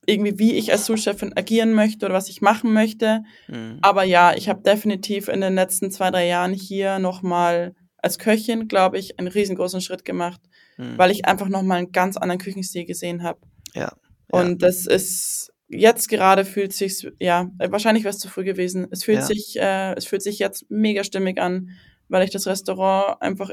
[0.10, 3.22] irgendwie, wie ich als Sous-Chefin agieren möchte oder was ich machen möchte.
[3.48, 3.78] Mhm.
[3.82, 8.67] Aber ja, ich habe definitiv in den letzten zwei, drei Jahren hier nochmal als Köchin,
[8.67, 10.41] glaube ich, einen riesengroßen Schritt gemacht,
[10.78, 10.98] Mhm.
[10.98, 13.39] weil ich einfach nochmal einen ganz anderen Küchenstil gesehen habe.
[13.74, 13.93] Ja.
[14.32, 18.88] Und das ist, jetzt gerade fühlt sich ja, wahrscheinlich wäre es zu früh gewesen.
[18.91, 19.26] Es fühlt Ja.
[19.26, 21.69] sich, äh, es fühlt sich jetzt mega stimmig an,
[22.08, 23.52] weil ich das Restaurant einfach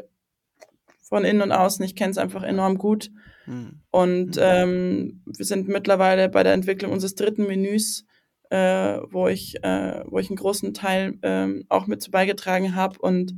[1.03, 3.11] von innen und außen, ich kenne es einfach enorm gut.
[3.47, 3.81] Mhm.
[3.91, 8.05] Und ähm, wir sind mittlerweile bei der Entwicklung unseres dritten Menüs,
[8.51, 12.99] äh, wo ich, äh, wo ich einen großen Teil ähm, auch mit zu beigetragen habe.
[12.99, 13.35] Und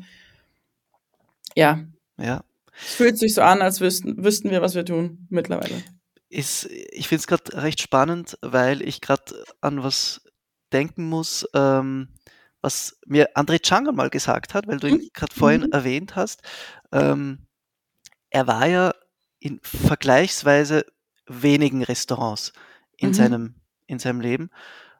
[1.56, 1.84] ja,
[2.18, 2.44] Ja.
[2.80, 5.82] es fühlt sich so an, als wüssten, wüssten wir, was wir tun mittlerweile.
[6.30, 10.20] Ist, ich finde es gerade recht spannend, weil ich gerade an was
[10.72, 12.08] denken muss, ähm,
[12.60, 15.08] was mir André Chang mal gesagt hat, weil du ihn Mhm.
[15.14, 15.72] gerade vorhin Mhm.
[15.72, 16.42] erwähnt hast.
[16.92, 17.46] Ähm,
[18.30, 18.94] er war ja
[19.40, 20.84] in vergleichsweise
[21.26, 22.52] wenigen Restaurants
[22.96, 23.14] in, Mhm.
[23.14, 23.54] seinem,
[23.86, 24.50] in seinem Leben.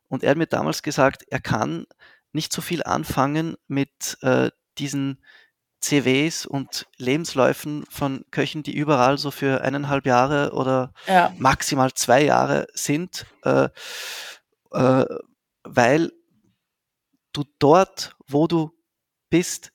[0.09, 1.87] Und er hat mir damals gesagt, er kann
[2.33, 5.23] nicht so viel anfangen mit äh, diesen
[5.81, 12.25] CVs und Lebensläufen von Köchen, die überall so für eineinhalb Jahre oder Ja, maximal zwei
[12.25, 13.69] Jahre sind, äh,
[14.73, 15.07] äh,
[15.63, 16.13] weil
[17.33, 18.73] du dort, wo du
[19.31, 19.73] bist,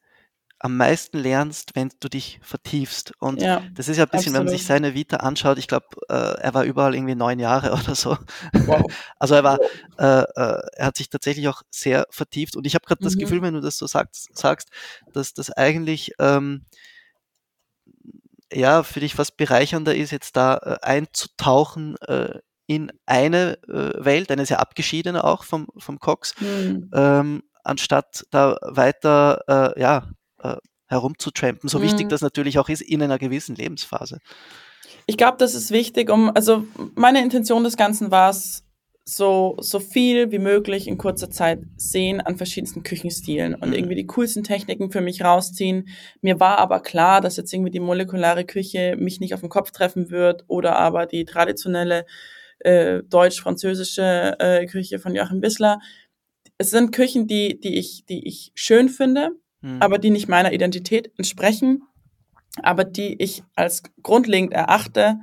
[0.63, 3.11] am meisten lernst, wenn du dich vertiefst.
[3.19, 4.59] Und ja, das ist ja ein bisschen, wenn man absolut.
[4.59, 8.17] sich seine Vita anschaut, ich glaube, äh, er war überall irgendwie neun Jahre oder so.
[8.65, 8.81] wow.
[9.19, 9.59] Also er war,
[9.97, 13.19] äh, äh, er hat sich tatsächlich auch sehr vertieft und ich habe gerade das Mhm.
[13.19, 14.69] Gefühl, wenn du das so sagst, sagst
[15.11, 16.63] dass das eigentlich ähm,
[18.51, 24.45] ja für dich was bereichernder ist, jetzt da äh, einzutauchen äh, in eine Welt, eine
[24.45, 26.89] sehr abgeschiedene auch vom, vom Cox, Mhm.
[26.93, 30.07] ähm, anstatt da weiter äh, ja,
[30.43, 30.55] äh,
[30.87, 32.09] herumzutrampen, so wichtig Mhm.
[32.09, 34.19] das natürlich auch ist in einer gewissen Lebensphase.
[35.05, 38.63] Ich glaube, das ist wichtig, um, also meine Intention des Ganzen war es,
[39.05, 43.73] so, so viel wie möglich in kurzer Zeit sehen an verschiedensten Küchenstilen und Mhm.
[43.73, 45.89] irgendwie die coolsten Techniken für mich rausziehen.
[46.21, 49.71] Mir war aber klar, dass jetzt irgendwie die molekulare Küche mich nicht auf den Kopf
[49.71, 52.05] treffen wird oder aber die traditionelle
[52.59, 55.79] äh, deutsch-französische äh, Küche von Joachim Bissler.
[56.57, 59.31] Es sind Küchen, die, die, ich, die ich schön finde,
[59.63, 59.81] Mhm.
[59.81, 61.81] aber die nicht meiner Identität entsprechen,
[62.61, 65.17] aber die ich als grundlegend erachte,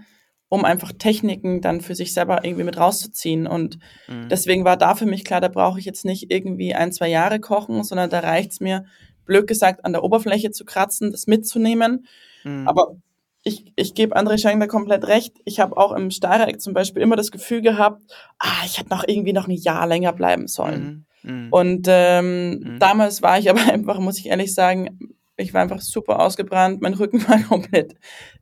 [0.48, 3.46] um einfach Techniken dann für sich selber irgendwie mit rauszuziehen.
[3.46, 4.28] Und Mhm.
[4.28, 7.38] deswegen war da für mich klar, da brauche ich jetzt nicht irgendwie ein, zwei Jahre
[7.38, 8.84] kochen, sondern da reicht's mir,
[9.26, 12.06] blöd gesagt, an der Oberfläche zu kratzen, das mitzunehmen.
[12.42, 12.66] Mhm.
[12.66, 12.96] Aber
[13.42, 15.36] ich, ich gebe André Schenk da komplett recht.
[15.44, 18.02] Ich habe auch im Steirereck zum Beispiel immer das Gefühl gehabt,
[18.38, 21.06] ah, ich hätte noch irgendwie noch ein Jahr länger bleiben sollen.
[21.22, 21.30] Mhm.
[21.30, 21.48] Mhm.
[21.50, 22.78] Und ähm, Mhm.
[22.78, 24.98] damals war ich aber einfach, muss ich ehrlich sagen,
[25.36, 27.94] ich war einfach super ausgebrannt, mein Rücken war komplett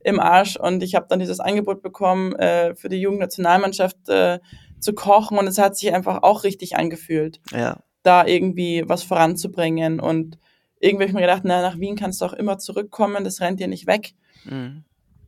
[0.03, 4.39] im Arsch und ich habe dann dieses Angebot bekommen, äh, für die Jugendnationalmannschaft äh,
[4.81, 7.77] zu kochen und es hat sich einfach auch richtig angefühlt, ja.
[8.03, 10.37] da irgendwie was voranzubringen und
[10.81, 13.61] irgendwie hab ich mir gedacht, na, nach Wien kannst du auch immer zurückkommen, das rennt
[13.61, 14.13] dir nicht weg
[14.45, 14.85] Mhm.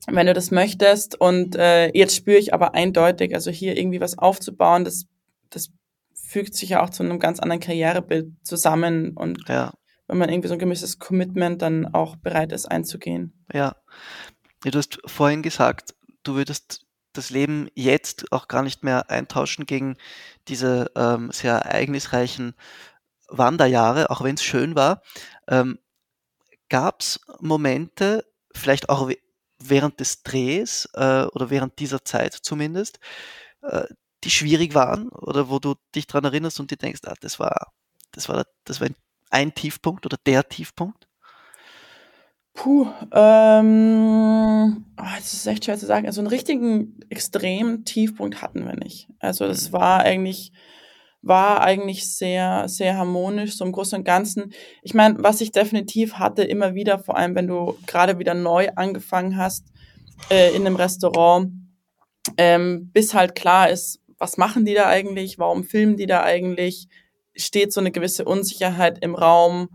[0.08, 1.20] Wenn du das möchtest.
[1.20, 5.06] Und äh, jetzt spüre ich aber eindeutig, also hier irgendwie was aufzubauen, das,
[5.50, 5.72] das
[6.14, 9.74] fügt sich ja auch zu einem ganz anderen Karrierebild zusammen und ja.
[10.08, 13.46] wenn man irgendwie so ein gewisses Commitment dann auch bereit ist einzugehen.
[13.54, 13.76] Ja.
[14.64, 14.72] ja.
[14.72, 19.98] Du hast vorhin gesagt, du würdest das Leben jetzt auch gar nicht mehr eintauschen gegen
[20.48, 22.54] diese ähm, sehr ereignisreichen
[23.28, 25.02] Wanderjahre, auch wenn es schön war.
[25.48, 25.80] Ähm,
[26.70, 29.12] Gab es Momente, vielleicht auch
[29.70, 33.00] während des Drehs äh, oder während dieser Zeit zumindest,
[33.62, 33.86] äh,
[34.24, 37.72] die schwierig waren oder wo du dich dran erinnerst und dir denkst, ah, das war,
[38.12, 38.90] das war, das war
[39.32, 41.08] ein, Tiefpunkt oder der Tiefpunkt?
[42.54, 46.06] Puh, ähm, oh, das ist echt schwer zu sagen.
[46.06, 49.08] Also einen richtigen extremen Tiefpunkt hatten wir nicht.
[49.20, 49.74] Also das Mhm.
[49.74, 50.52] war eigentlich,
[51.22, 54.54] war eigentlich sehr, sehr harmonisch, so im Großen und Ganzen.
[54.82, 58.70] Ich meine, was ich definitiv hatte, immer wieder, vor allem wenn du gerade wieder neu
[58.76, 59.66] angefangen hast
[60.30, 61.52] äh, in einem Restaurant,
[62.38, 66.88] ähm, bis halt klar ist, was machen die da eigentlich, warum filmen die da eigentlich,
[67.36, 69.70] steht so eine gewisse Unsicherheit im Raum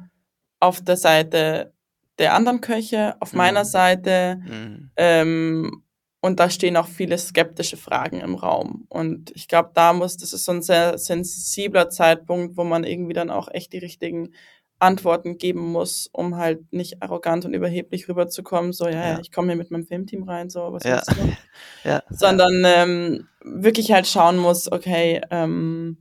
[0.60, 1.72] auf der Seite
[2.18, 3.68] der anderen Köche, auf meiner Mhm.
[3.68, 4.40] Seite.
[4.46, 4.90] Mhm.
[4.96, 5.82] Ähm,
[6.26, 8.84] und da stehen auch viele skeptische Fragen im Raum.
[8.88, 13.12] Und ich glaube, da muss, das ist so ein sehr sensibler Zeitpunkt, wo man irgendwie
[13.12, 14.32] dann auch echt die richtigen
[14.80, 19.20] Antworten geben muss, um halt nicht arrogant und überheblich rüberzukommen, so, ja, Ja.
[19.20, 21.00] ich komme hier mit meinem Filmteam rein, so, was Ja.
[21.06, 21.14] du?
[21.84, 22.02] Ja.
[22.10, 25.96] Sondern ähm, wirklich halt schauen muss, okay, ähm,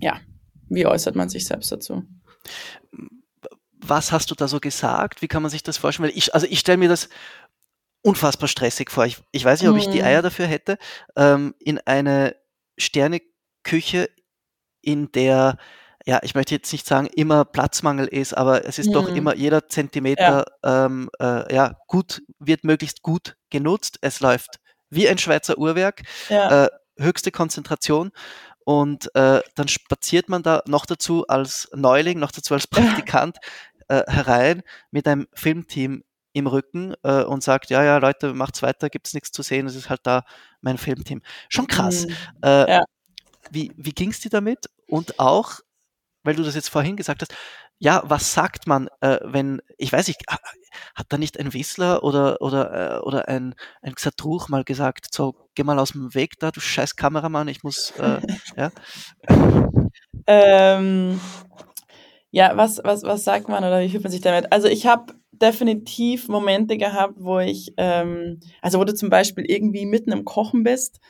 [0.00, 0.20] ja,
[0.68, 2.02] wie äußert man sich selbst dazu?
[3.84, 5.22] was hast du da so gesagt?
[5.22, 6.08] Wie kann man sich das vorstellen?
[6.08, 7.08] Weil ich, also ich stelle mir das
[8.02, 9.06] unfassbar stressig vor.
[9.06, 10.06] Ich, ich weiß nicht, ob ich die Mhm.
[10.06, 10.78] Eier dafür hätte,
[11.16, 12.36] ähm, in eine
[12.78, 14.08] Sterneküche,
[14.82, 15.58] in der,
[16.06, 19.16] ja, ich möchte jetzt nicht sagen, immer Platzmangel ist, aber es ist doch Mhm.
[19.16, 23.98] immer jeder Zentimeter, ähm, äh, ja, gut, wird möglichst gut genutzt.
[24.00, 24.58] Es läuft
[24.90, 28.10] wie ein Schweizer Uhrwerk Ja, äh, höchste Konzentration
[28.64, 33.38] und äh, dann spaziert man da noch dazu als Neuling, noch dazu als Praktikant
[33.88, 38.88] äh, herein mit einem Filmteam im Rücken äh, und sagt, ja, ja, Leute, macht's weiter,
[38.90, 40.22] gibt's nichts zu sehen, es ist halt da
[40.60, 41.22] mein Filmteam.
[41.48, 42.06] Schon krass.
[42.06, 42.16] Mhm.
[42.42, 42.84] Äh, Ja.
[43.50, 44.66] Wie, wie ging's dir damit?
[44.86, 45.60] Und auch,
[46.22, 47.34] weil du das jetzt vorhin gesagt hast,
[47.78, 50.38] ja, was sagt man, äh, wenn, ich weiß nicht, ha-
[50.94, 55.34] hat da nicht ein Whistler oder, oder, äh, oder ein, ein Xatruch mal gesagt, so,
[55.56, 58.20] geh mal aus dem Weg da, du scheiß Kameramann, ich muss, äh,
[58.56, 58.70] ja.
[60.26, 61.20] Ähm,
[62.30, 64.52] ja, was, was, was sagt man oder wie fühlt man sich damit?
[64.52, 69.84] Also ich habe definitiv Momente gehabt, wo ich, ähm, also wo du zum Beispiel irgendwie
[69.86, 71.00] mitten im Kochen bist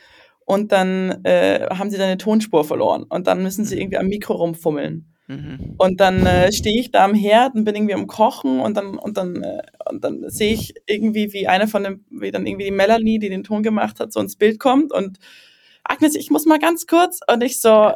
[0.45, 3.81] und dann äh, haben sie deine Tonspur verloren und dann müssen sie Mhm.
[3.81, 5.13] irgendwie am Mikro rumfummeln.
[5.27, 5.75] Mhm.
[5.77, 8.97] Und dann äh, stehe ich da am Herd und bin irgendwie am Kochen und dann
[8.97, 12.65] und dann äh, und dann sehe ich irgendwie, wie eine von dem, wie dann irgendwie
[12.65, 15.19] die Melanie, die den Ton gemacht hat, so ins Bild kommt und
[15.85, 17.93] Agnes, ich muss mal ganz kurz und ich so,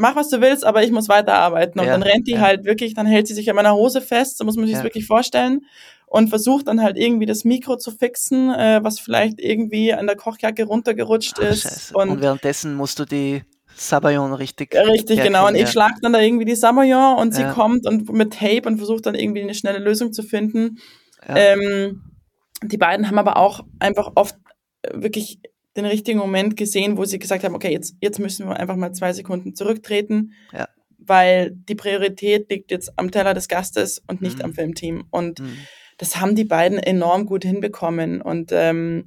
[0.00, 1.78] mach was du willst, aber ich muss weiterarbeiten.
[1.80, 2.40] Und Ja, dann rennt die ja.
[2.40, 4.80] halt wirklich, dann hält sie sich an meiner Hose fest, so muss man sich das
[4.80, 4.84] Ja.
[4.84, 5.60] wirklich vorstellen.
[6.06, 10.16] Und versucht dann halt irgendwie das Mikro zu fixen, äh, was vielleicht irgendwie an der
[10.16, 11.62] Kochjacke runtergerutscht Ach, ist.
[11.62, 11.94] scheiße.
[11.94, 13.42] Und, währenddessen musst du die
[13.76, 14.74] Sabayon richtig.
[14.74, 15.40] Richtig, genau.
[15.42, 18.62] Und herkriegen, ich schlag dann da irgendwie die Samoyon und sie kommt und mit Tape
[18.66, 20.78] und versucht dann irgendwie eine schnelle Lösung zu finden.
[21.28, 22.02] Ähm,
[22.62, 24.34] Die beiden haben aber auch einfach oft
[24.82, 25.38] äh, wirklich
[25.82, 28.92] den richtigen Moment gesehen, wo sie gesagt haben, okay, jetzt, jetzt müssen wir einfach mal
[28.92, 30.68] zwei Sekunden zurücktreten, Ja.
[30.98, 34.44] weil die Priorität liegt jetzt am Teller des Gastes und nicht Mhm.
[34.44, 35.04] am Filmteam.
[35.10, 35.56] Und Mhm.
[35.98, 38.20] das haben die beiden enorm gut hinbekommen.
[38.22, 39.06] Und ähm,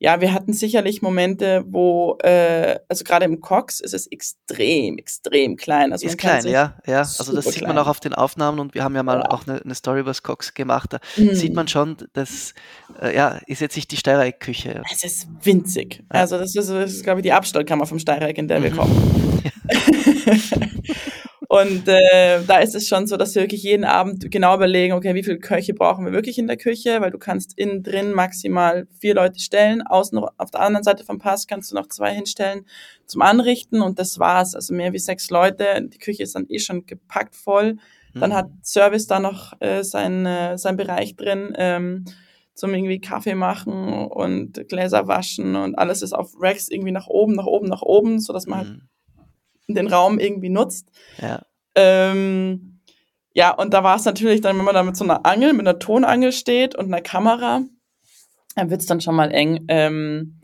[0.00, 5.56] ja, wir hatten sicherlich Momente, wo, äh, also gerade im Cox ist es extrem, extrem
[5.56, 5.92] klein.
[5.92, 6.98] Also Ist klein, ja, ja.
[7.00, 7.78] Also das sieht man klein.
[7.78, 9.30] auch auf den Aufnahmen und wir haben ja mal Ja.
[9.30, 10.92] auch eine, eine Story über das Cox gemacht.
[10.92, 11.34] Da Mhm.
[11.34, 12.54] sieht man schon, das
[13.02, 14.74] äh, ja, ist jetzt nicht die Steirereck-Küche.
[14.76, 14.82] Ja.
[14.92, 16.04] Es ist winzig.
[16.12, 16.20] Ja.
[16.20, 18.76] Also das ist, das ist glaube ich, die Abstellkammer vom Steireck, in der wir Mhm.
[18.76, 19.42] kommen.
[21.50, 25.14] Und äh, da ist es schon so, dass wir wirklich jeden Abend genau überlegen, okay,
[25.14, 28.86] wie viele Köche brauchen wir wirklich in der Küche, weil du kannst innen drin maximal
[29.00, 32.66] vier Leute stellen, außen auf der anderen Seite vom Pass kannst du noch zwei hinstellen
[33.06, 34.54] zum Anrichten und das war's.
[34.54, 35.64] Also mehr wie sechs Leute.
[35.90, 37.76] Die Küche ist dann eh schon gepackt voll.
[38.12, 38.34] Dann Mhm.
[38.34, 42.04] hat Service da noch äh, sein, äh, sein Bereich drin ähm,
[42.52, 47.34] zum irgendwie Kaffee machen und Gläser waschen und alles ist auf Racks irgendwie nach oben,
[47.34, 48.82] nach oben, nach oben, so dass man halt Mhm.
[49.74, 50.88] Den Raum irgendwie nutzt.
[51.20, 51.42] Ja.
[51.74, 52.80] Ähm,
[53.34, 55.66] ja, und da war es natürlich dann, wenn man da mit so einer Angel, mit
[55.66, 57.62] einer Tonangel steht und einer Kamera,
[58.56, 59.64] dann wird's dann schon mal eng.
[59.68, 60.40] Ähm,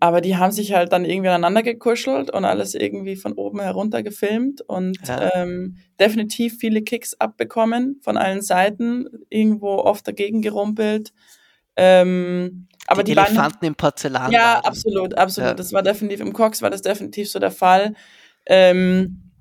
[0.00, 4.02] aber die haben sich halt dann irgendwie aneinander gekuschelt und alles irgendwie von oben herunter
[4.02, 5.30] gefilmt und Ja.
[5.34, 11.14] ähm, definitiv viele Kicks abbekommen von allen Seiten, irgendwo oft dagegen gerumpelt.
[11.76, 14.30] Ähm, aber die, Elefanten im Porzellan.
[14.30, 15.50] ja, absolut, absolut.
[15.50, 15.54] Ja.
[15.54, 17.94] Das war definitiv im Cox war das definitiv so der Fall.
[18.46, 19.32] Ähm,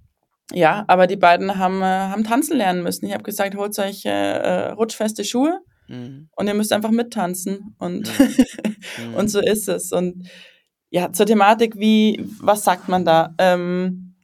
[0.52, 3.06] ja, aber die beiden haben, äh, haben tanzen lernen müssen.
[3.06, 6.30] Ich habe gesagt, holt euch äh, äh, rutschfeste Schuhe Mhm.
[6.36, 7.76] und ihr müsst einfach mittanzen.
[7.80, 8.10] Und,
[8.98, 9.14] Mhm.
[9.16, 9.92] und so ist es.
[9.92, 10.28] Und
[10.90, 13.34] ja, zur Thematik, wie, was sagt man da?
[13.38, 14.16] Ähm,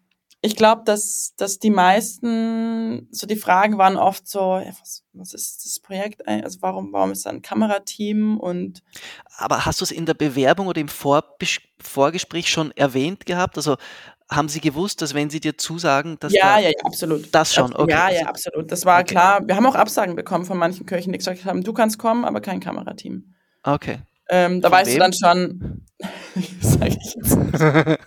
[0.42, 5.34] ich glaube, dass, dass die meisten, so die Fragen waren oft so, ja, was, was
[5.34, 6.26] ist das Projekt?
[6.28, 6.46] eigentlich?
[6.46, 8.38] Also warum, warum ist da ein Kamerateam?
[8.40, 8.82] Und
[9.38, 13.58] Aber hast du es in der Bewerbung oder im Vorbes- Vorgespräch schon erwähnt gehabt?
[13.58, 13.76] Also
[14.30, 17.34] haben sie gewusst, dass wenn sie dir zusagen, dass ja, da, ja, ja, absolut.
[17.34, 17.92] das schon, okay.
[17.92, 18.72] Ja, ja, absolut.
[18.72, 19.14] Das war Okay.
[19.14, 19.48] klar.
[19.48, 22.40] Wir haben auch Absagen bekommen von manchen Köchen, die gesagt haben, du kannst kommen, aber
[22.40, 23.34] kein Kamerateam.
[23.64, 24.00] Okay.
[24.30, 24.96] Ähm, da Von weißt wem?
[24.96, 25.86] du dann schon,
[26.62, 27.60] sag ich jetzt nicht.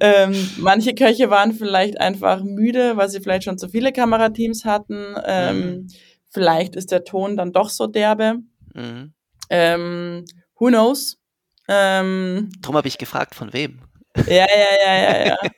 [0.00, 5.14] ähm, manche Köche waren vielleicht einfach müde, weil sie vielleicht schon zu viele Kamerateams hatten.
[5.24, 5.88] Ähm, Mhm.
[6.30, 8.34] Vielleicht ist der Ton dann doch so derbe.
[8.74, 9.14] Mhm.
[9.48, 10.26] Ähm,
[10.60, 11.16] who knows?
[11.68, 13.80] Ähm, Darum habe ich gefragt, von wem?
[14.16, 14.46] Ja, ja,
[14.86, 15.38] ja, ja, ja.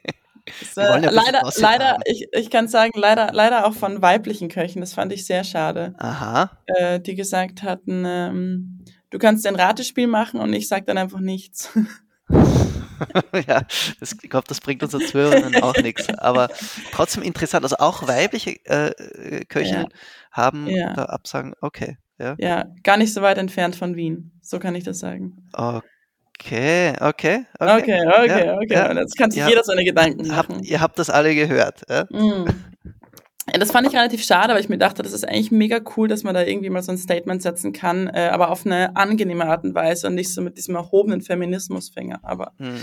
[0.58, 4.48] Das, ja äh, bisschen leider, leider, ich, ich kann sagen, leider, leider auch von weiblichen
[4.48, 4.80] Köchen.
[4.80, 6.50] Das fand ich sehr schade, Aha.
[6.66, 11.20] äh, die gesagt hatten, ähm, du kannst ein Ratespiel machen und ich sag dann einfach
[11.20, 11.70] nichts.
[13.46, 13.62] ja,
[13.98, 16.08] das, ich glaube, das bringt unseren Zuhörern auch nichts.
[16.18, 16.48] Aber
[16.92, 17.64] trotzdem interessant.
[17.64, 19.88] Also auch weibliche äh, äh, Köchinnen
[20.30, 20.94] haben Ja.
[20.94, 21.54] da Absagen.
[21.60, 22.36] Okay, ja.
[22.38, 24.32] Ja, gar nicht so weit entfernt von Wien.
[24.42, 25.48] So kann ich das sagen.
[25.52, 25.80] Okay,
[26.40, 27.44] okay, okay.
[27.58, 28.66] Okay, okay, Ja, okay.
[28.74, 28.92] ja.
[28.92, 30.62] Jetzt kann sich jeder seine Gedanken Habt, machen.
[30.64, 31.82] ihr habt das alle gehört.
[31.88, 32.04] Ja?
[32.10, 32.46] Mm.
[33.52, 36.06] Ja, das fand ich relativ schade, weil ich mir dachte, das ist eigentlich mega cool,
[36.08, 39.44] dass man da irgendwie mal so ein Statement setzen kann, äh, aber auf eine angenehme
[39.46, 42.20] Art und Weise und nicht so mit diesem erhobenen Feminismusfinger.
[42.22, 42.76] Aber, Hm.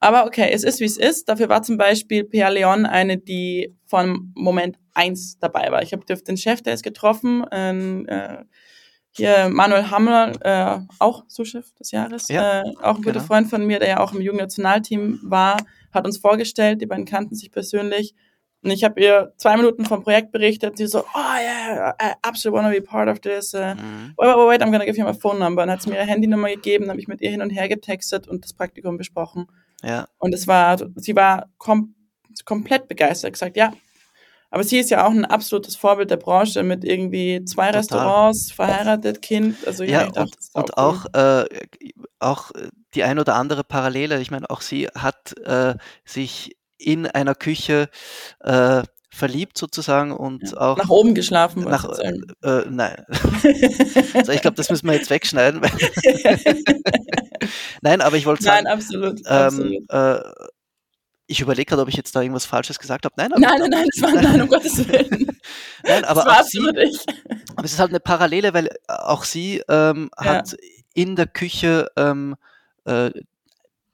[0.00, 1.28] aber okay, es ist wie es ist.
[1.28, 5.82] Dafür war zum Beispiel Pia Leon eine, die von Moment eins dabei war.
[5.82, 8.44] Ich habe den Chef, der ist getroffen, ähm, äh,
[9.16, 13.24] hier Manuel Hammer, äh, auch Sous-Chef des Jahres, Ja, äh, auch ein guter genau.
[13.24, 15.56] Freund von mir, der ja auch im Jugendnationalteam war,
[15.92, 18.14] hat uns vorgestellt, die beiden kannten sich persönlich.
[18.62, 22.12] Und ich habe ihr zwei Minuten vom Projekt berichtet und sie so, oh yeah, I
[22.22, 23.52] absolutely want to be part of this.
[23.54, 24.14] Uh, Mhm.
[24.16, 25.62] wait, wait, wait, I'm gonna give you my phone number.
[25.62, 28.26] Und hat sie mir ihre Handynummer gegeben, habe ich mit ihr hin und her getextet
[28.26, 29.46] und das Praktikum besprochen.
[29.82, 31.94] Ja, Und es war, sie war kom
[32.46, 33.72] komplett begeistert, gesagt, ja.
[34.54, 37.78] Aber sie ist ja auch ein absolutes Vorbild der Branche mit irgendwie zwei Total.
[37.80, 39.56] Restaurants, verheiratet, Kind.
[39.66, 41.44] Also ja und, ist und auch, äh,
[42.20, 44.20] auch äh, die ein oder andere Parallele.
[44.20, 45.74] Ich meine, auch sie hat äh,
[46.04, 47.88] sich in einer Küche
[48.44, 50.60] äh, verliebt sozusagen und Ja.
[50.60, 52.22] auch nach oben geschlafen, nach, sagen.
[52.44, 53.04] äh, nein.
[54.14, 55.62] also ich glaube, das müssen wir jetzt wegschneiden.
[57.82, 59.26] nein, aber ich wollte Nein, sagen, absolut.
[59.26, 59.72] absolut.
[59.72, 60.20] ähm, äh,
[61.26, 63.14] ich überlege gerade, ob ich jetzt da irgendwas Falsches gesagt habe.
[63.16, 65.38] Nein, Nein, nein, nein, das war nein, um Gottes Willen.
[65.86, 67.04] nein, aber das war auch sie, ich.
[67.56, 70.24] aber es ist halt eine Parallele, weil auch sie ähm, Ja.
[70.26, 70.56] hat
[70.94, 72.36] in der Küche ähm,
[72.84, 73.10] äh,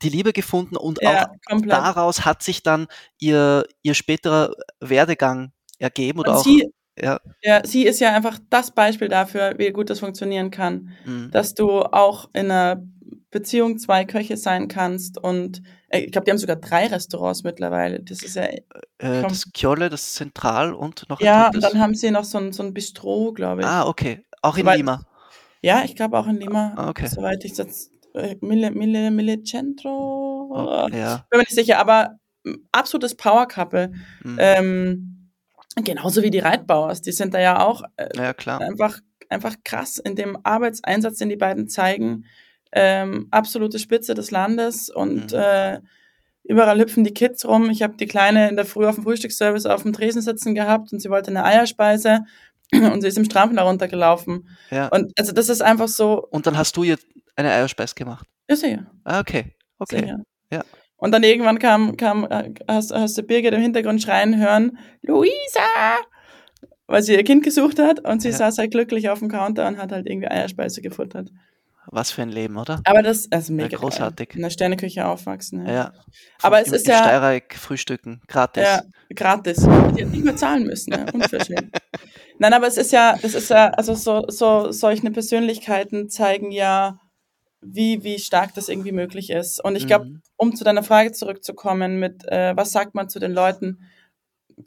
[0.03, 1.72] die Liebe gefunden und auch Ja, komplett.
[1.72, 2.87] daraus hat sich dann
[3.18, 6.45] ihr, ihr späterer Werdegang ergeben oder Und auch.
[6.45, 10.91] sie, ja, ja, sie ist ja einfach das Beispiel dafür, wie gut das funktionieren kann.
[11.05, 12.83] mh, Dass du auch in einer
[13.31, 18.01] Beziehung zwei Köche sein kannst und äh, ich glaube, die haben sogar drei Restaurants mittlerweile.
[18.03, 18.61] Das ist ja, äh,
[18.99, 19.23] komm.
[19.29, 22.53] das Kjolle, das Zentral und noch ein ja, und dann haben sie noch so ein,
[22.53, 23.67] so ein Bistro, glaube ich.
[23.67, 24.25] Ah, okay.
[24.43, 25.05] Auch in Soweit- Lima.
[25.63, 27.07] Ja, ich glaube auch in Lima, Ah, okay.
[27.07, 31.25] soweit ich jetzt äh, Mille, Mille, Mille Centro, Oh, ja.
[31.31, 33.93] bin mir nicht sicher, aber mm, absolutes Power Couple.
[34.25, 34.37] Mhm.
[34.41, 35.31] Ähm,
[35.85, 38.61] genauso wie die Reitbauers, die sind da ja auch äh, ja, klar.
[38.61, 38.99] einfach,
[39.29, 42.25] einfach krass in dem Arbeitseinsatz, den die beiden zeigen.
[42.73, 45.39] Ähm, absolute Spitze des Landes und Mhm.
[45.39, 45.81] äh,
[46.45, 47.68] überall hüpfen die Kids rum.
[47.71, 50.93] Ich habe die Kleine in der Früh auf dem Frühstücksservice auf dem Tresen sitzen gehabt
[50.93, 52.21] und sie wollte eine Eierspeise
[52.73, 54.49] und sie ist im Strampler da runtergelaufen.
[54.71, 54.89] Ja.
[54.89, 56.97] Und also das ist einfach so, Und dann hast du ihr
[57.37, 58.27] eine Eierspeise gemacht.
[58.49, 58.87] ja sicher.
[59.05, 59.55] Ah, okay.
[59.79, 60.01] Okay.
[60.01, 60.18] Sicher.
[60.53, 60.62] Ja.
[60.97, 65.99] Und dann irgendwann kam, kam äh, hast, hast du Birgit im Hintergrund schreien hören, Luisa!
[66.87, 68.37] Weil sie ihr Kind gesucht hat und sie Ja.
[68.37, 71.31] saß halt glücklich auf dem Counter und hat halt irgendwie Eierspeise gefuttert.
[71.87, 72.81] Was für ein Leben, oder?
[72.85, 74.28] Aber das ist also mega großartig.
[74.28, 74.37] Geil.
[74.37, 75.66] In der Sterneküche aufwachsen.
[75.66, 75.72] Ja.
[75.72, 75.93] Ja.
[76.43, 78.62] Aber es Im, ist im ja- Steierreich frühstücken, gratis.
[78.62, 78.83] Ja,
[79.14, 79.57] gratis.
[79.59, 81.07] Die hat nicht mehr zahlen müssen, ne?
[81.12, 81.76] Unverschämt.
[82.39, 86.99] Nein, aber es ist ja, das ist ja, also so, so solche Persönlichkeiten zeigen ja,
[87.61, 89.62] wie, wie stark das irgendwie möglich ist.
[89.62, 90.22] Und ich glaube, Mhm.
[90.37, 93.81] um zu deiner Frage zurückzukommen mit, äh, was sagt man zu den Leuten?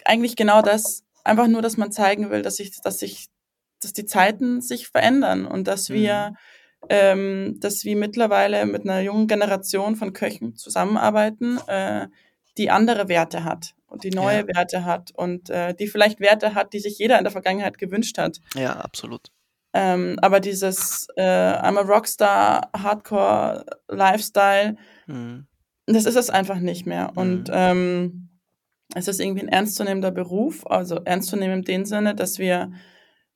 [0.05, 3.27] Eigentlich genau das, einfach nur, dass man zeigen will, dass sich, dass sich,
[3.81, 6.33] dass die Zeiten sich verändern und dass wir,
[6.89, 12.07] ähm, dass wir mittlerweile mit einer jungen Generation von Köchen zusammenarbeiten, äh,
[12.57, 14.47] die andere Werte hat und die neue Ja.
[14.55, 18.17] Werte hat und äh, die vielleicht Werte hat, die sich jeder in der Vergangenheit gewünscht
[18.17, 18.39] hat.
[18.55, 19.31] Ja, absolut.
[19.73, 24.75] Ähm, aber dieses äh, I'm a Rockstar, Hardcore Lifestyle,
[25.07, 25.47] Mhm.
[25.87, 27.11] das ist es einfach nicht mehr.
[27.15, 27.53] Und Mhm.
[27.53, 28.29] ähm,
[28.95, 32.71] es ist irgendwie ein ernstzunehmender Beruf, also ernst zu nehmen in dem Sinne, dass wir,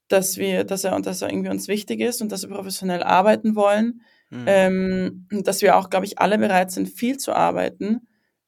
[0.08, 3.04] dass wir, dass er und dass er irgendwie uns wichtig ist und dass wir professionell
[3.04, 4.02] arbeiten wollen.
[4.30, 4.46] Mhm.
[4.48, 8.08] Ähm, dass wir auch, glaube ich, alle bereit sind, viel zu arbeiten,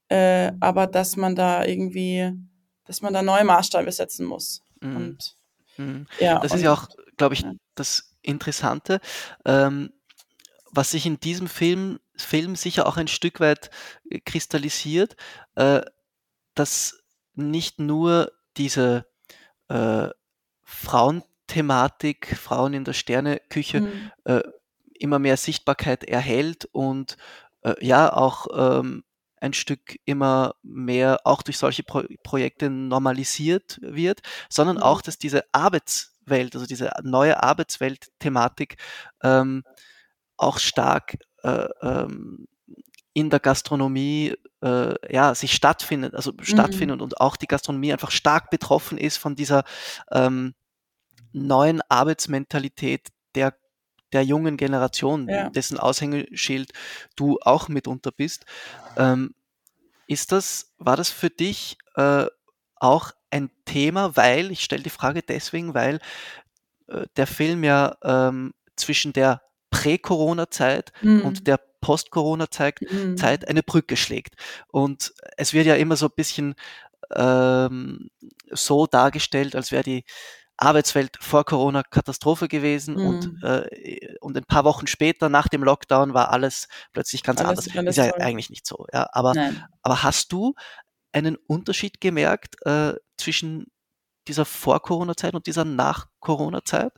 [0.10, 2.34] äh, aber dass man da irgendwie,
[2.84, 4.62] dass man da neue Maßstäbe setzen muss.
[4.82, 4.95] Mhm.
[4.95, 5.39] Und
[5.80, 6.07] Mhm.
[6.20, 6.88] ja, Das und, ist ja auch,
[7.18, 7.53] glaube ich, ja.
[7.76, 8.99] das Interessante,
[9.45, 9.91] ähm,
[10.72, 13.72] was sich in diesem Film, Film sicher auch ein Stück weit
[14.10, 15.16] äh, kristallisiert,
[15.55, 15.82] äh,
[16.53, 16.99] dass
[17.34, 19.05] nicht nur diese
[19.70, 20.10] äh,
[21.50, 24.12] Frauenthematik, Frauen in der Sterneküche, Mhm.
[24.26, 24.41] äh,
[25.00, 27.18] immer mehr Sichtbarkeit erhält und
[27.64, 29.04] äh, ja auch ähm,
[29.41, 34.20] ein Stück immer mehr auch durch solche Pro Projekte normalisiert wird,
[34.50, 34.84] sondern Mhm.
[34.84, 38.78] auch, dass diese Arbeitswelt, also diese neue Arbeitswelt-Thematik
[39.24, 39.64] ähm,
[40.38, 42.47] auch stark äh, ähm,
[43.14, 48.50] in der Gastronomie äh, ja, sich stattfindet, also stattfindet und auch die Gastronomie einfach stark
[48.50, 49.64] betroffen ist von dieser
[50.12, 50.54] ähm,
[51.34, 53.55] neuen Arbeitsmentalität der,
[54.11, 55.49] der jungen Generation, Ja.
[55.49, 56.71] dessen Aushängeschild
[57.15, 58.45] du auch mitunter bist.
[58.97, 59.34] Ähm,
[60.07, 62.25] ist das, war das für dich äh,
[62.75, 65.99] auch ein Thema, weil, ich stelle die Frage deswegen, weil
[66.88, 71.21] äh, der Film ja ähm, zwischen der Prä-Corona-Zeit Mhm.
[71.21, 73.17] und der Post-Corona-Zeit Mhm.
[73.47, 74.36] Eine Brücke schlägt.
[74.67, 76.55] Und es wird ja immer so ein bisschen
[77.15, 78.09] ähm,
[78.51, 80.03] so dargestellt, als wäre die
[80.62, 83.39] Arbeitswelt vor Corona Katastrophe gewesen und, Mhm.
[83.43, 87.78] äh, und ein paar Wochen später nach dem Lockdown war alles plötzlich ganz Alles- anders.
[87.78, 88.22] alles Ist ja toll.
[88.22, 88.86] eigentlich nicht so.
[88.93, 89.64] Ja, aber, Nein.
[89.82, 90.53] aber hast du
[91.14, 93.68] einen Unterschied gemerkt äh, zwischen
[94.28, 96.91] dieser Vor-Corona-Zeit und dieser Nach-Corona-Zeit?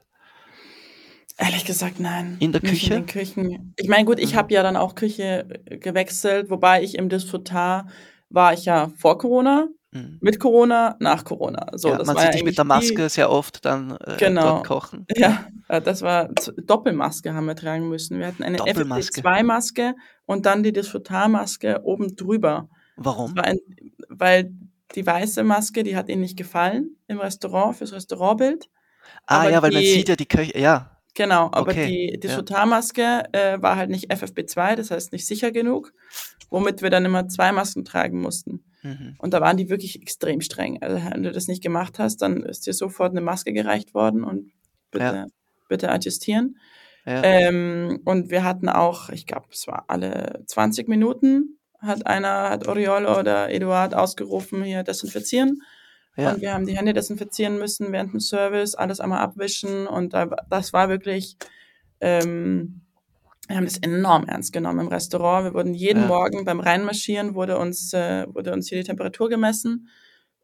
[1.38, 2.38] Ehrlich gesagt, nein.
[2.39, 2.93] In der Küche?
[2.93, 3.74] In den Küchen.
[3.78, 4.38] Ich meine, gut, ich Mhm.
[4.38, 7.88] habe ja dann auch Küche äh, gewechselt, wobei ich im Disputar
[8.30, 10.17] war ich ja vor Corona, Mhm.
[10.21, 11.67] mit Corona, nach Corona.
[11.73, 14.15] So, ja, das man war sieht ja dich mit der Maske sehr oft dann äh,
[14.17, 14.41] Genau.
[14.55, 15.05] dort kochen.
[15.13, 16.29] Die, ja, äh, das war
[16.65, 18.17] Doppelmaske haben wir tragen müssen.
[18.19, 19.21] Wir hatten eine Doppelmaske.
[19.21, 22.69] FFP2-Maske und dann die Disputar-Maske oben drüber.
[22.95, 23.35] Warum?
[23.35, 23.57] War ein,
[24.09, 24.53] weil
[24.95, 28.69] die weiße Maske, die hat ihnen nicht gefallen im Restaurant, fürs Restaurantbild.
[29.25, 30.97] Ah aber ja, weil man die- sieht ja die Köche, ja.
[31.15, 32.17] Genau, aber Okay, die ja.
[32.17, 35.91] Disputarmaske äh, war halt nicht FFP2, das heißt nicht sicher genug,
[36.49, 38.63] womit wir dann immer zwei Masken tragen mussten.
[38.84, 39.15] Mhm.
[39.19, 40.82] Und da waren die wirklich extrem streng.
[40.82, 44.23] Also wenn du das nicht gemacht hast, dann ist dir sofort eine Maske gereicht worden
[44.23, 44.51] und
[44.91, 45.27] bitte, Ja.
[45.69, 46.57] bitte adjustieren.
[47.05, 47.23] Ja.
[47.23, 52.67] Ähm, und wir hatten auch, ich glaube, es war alle 20 Minuten, hat einer, hat
[52.67, 55.61] Oriolo oder Eduard ausgerufen, hier desinfizieren.
[56.15, 56.34] ja.
[56.34, 59.88] Und wir haben die Hände desinfizieren müssen während dem Service, alles einmal abwischen.
[59.88, 61.38] Und da, das war wirklich,
[62.01, 62.80] ähm,
[63.52, 65.45] wir haben das enorm ernst genommen im Restaurant.
[65.45, 66.08] Wir wurden jeden Ja.
[66.08, 69.89] Morgen beim Reinmarschieren, wurde uns, äh, wurde uns hier die Temperatur gemessen.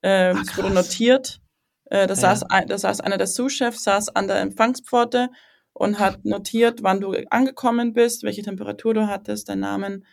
[0.02, 1.40] Äh, Ah, es wurde notiert.
[1.86, 2.16] Äh, da, Ja.
[2.16, 5.30] saß ein, da saß einer der Sous-Chefs, saß an der Empfangspforte
[5.74, 10.06] und hat notiert, wann du angekommen bist, welche Temperatur du hattest, deinen Namen.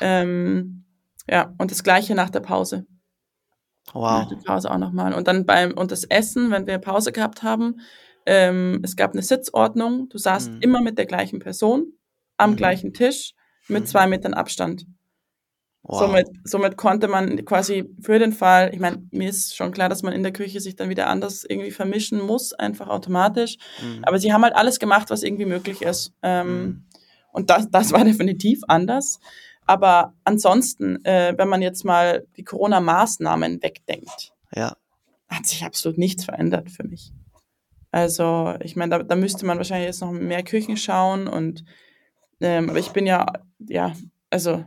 [0.00, 0.84] Ähm,
[1.28, 2.86] ja, und das gleiche nach der Pause.
[3.94, 4.28] Nach Wow.
[4.28, 5.14] der Pause auch nochmal.
[5.14, 7.80] Und dann beim, und das Essen, wenn wir Pause gehabt haben,
[8.28, 10.08] Ähm, es gab eine Sitzordnung.
[10.08, 10.58] Du saßt Mhm.
[10.60, 11.92] immer mit der gleichen Person
[12.36, 12.56] am Mhm.
[12.56, 13.32] gleichen Tisch
[13.68, 13.86] mit Mhm.
[13.86, 14.86] zwei Metern Abstand.
[15.82, 16.00] Wow.
[16.00, 20.02] Somit, somit konnte man quasi für den Fall, ich meine, mir ist schon klar, dass
[20.02, 23.56] man in der Küche sich dann wieder anders irgendwie vermischen muss, einfach automatisch.
[23.80, 24.02] Mhm.
[24.04, 26.12] Aber sie haben halt alles gemacht, was irgendwie möglich ist.
[26.22, 26.82] Ähm, Mhm.
[27.32, 29.20] Und das, das war definitiv anders.
[29.66, 34.76] Aber ansonsten, äh, wenn man jetzt mal die Corona-Maßnahmen wegdenkt, ja.
[35.28, 37.12] hat sich absolut nichts verändert für mich.
[37.90, 41.64] Also, ich meine, da, da müsste man wahrscheinlich jetzt noch mehr Küchen schauen und
[42.40, 43.26] ähm, aber ich bin ja,
[43.58, 43.94] ja,
[44.30, 44.64] also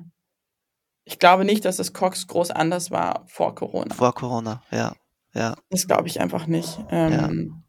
[1.05, 3.93] ich glaube nicht, dass das Cox groß anders war vor Corona.
[3.93, 4.95] Vor Corona, ja.
[5.33, 5.55] Ja.
[5.69, 6.79] Das glaube ich einfach nicht.
[6.89, 7.63] Ähm,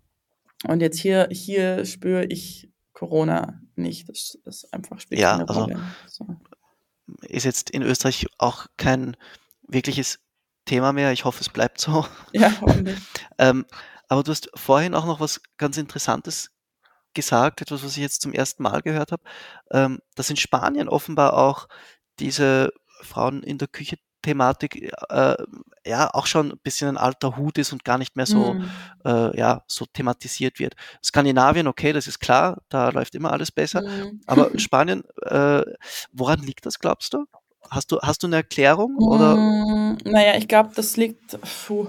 [0.67, 4.09] Und jetzt hier, hier spüre ich Corona nicht.
[4.09, 5.81] Das, das einfach spielt Ja, also- Rolle.
[6.07, 6.27] So.
[7.23, 9.17] Ist jetzt in Österreich auch kein
[9.67, 10.21] wirkliches
[10.65, 11.13] Thema mehr.
[11.13, 12.07] Ich hoffe, es bleibt so.
[12.33, 12.99] Ja, hoffentlich.
[13.39, 13.65] Ähm,
[14.09, 16.51] aber du hast vorhin auch noch was ganz Interessantes
[17.15, 19.23] gesagt, etwas, was ich jetzt zum ersten Mal gehört habe,
[19.71, 21.69] ähm, dass in Spanien offenbar auch
[22.19, 25.37] diese Frauen in der Küche Thematik äh,
[25.87, 28.71] ja auch schon ein bisschen ein alter Hut ist und gar nicht mehr so Hm.
[29.07, 30.75] äh, ja so thematisiert wird.
[31.03, 33.81] Skandinavien, okay, das ist klar, da läuft immer alles besser.
[33.81, 34.21] Hm.
[34.27, 35.63] Aber in Spanien, äh,
[36.13, 37.25] woran liegt das, glaubst du?
[37.71, 38.97] Hast du, hast du eine Erklärung?
[38.97, 39.37] Oder?
[39.37, 41.39] Mm, Naja, ich glaube, das liegt.
[41.67, 41.87] Puh.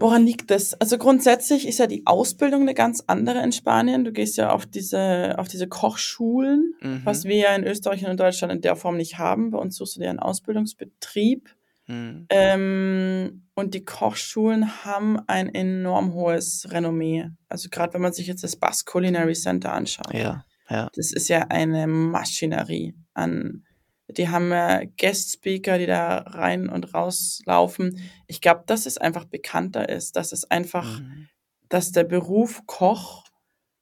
[0.00, 0.74] Woran liegt das?
[0.74, 4.04] Also grundsätzlich ist ja die Ausbildung eine ganz andere in Spanien.
[4.04, 7.00] Du gehst ja auf diese, auf diese Kochschulen, Mhm.
[7.04, 9.50] was wir ja in Österreich und in Deutschland in der Form nicht haben.
[9.50, 11.48] Bei uns suchst du dir einen Ausbildungsbetrieb.
[11.88, 12.26] Mhm.
[12.30, 17.30] Ähm, und die Kochschulen haben ein enorm hohes Renommee.
[17.48, 20.14] Also gerade wenn man sich jetzt das Basque Culinary Center anschaut.
[20.14, 20.90] Ja, ja.
[20.94, 23.64] Das ist ja eine Maschinerie an.
[24.10, 28.00] Die haben ja Guest Speaker, die da rein und raus laufen.
[28.26, 31.28] Ich glaube, dass es einfach bekannter ist, dass es einfach, Mhm.
[31.68, 33.24] dass der Beruf Koch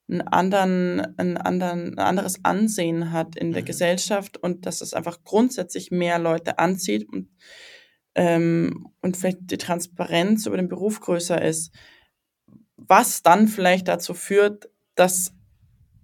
[0.08, 3.66] einen anderen, einen anderen, ein anderes Ansehen hat in der Mhm.
[3.66, 7.28] Gesellschaft und dass es einfach grundsätzlich mehr Leute anzieht und,
[8.14, 11.72] ähm, und vielleicht die Transparenz über den Beruf größer ist.
[12.76, 15.32] Was dann vielleicht dazu führt, dass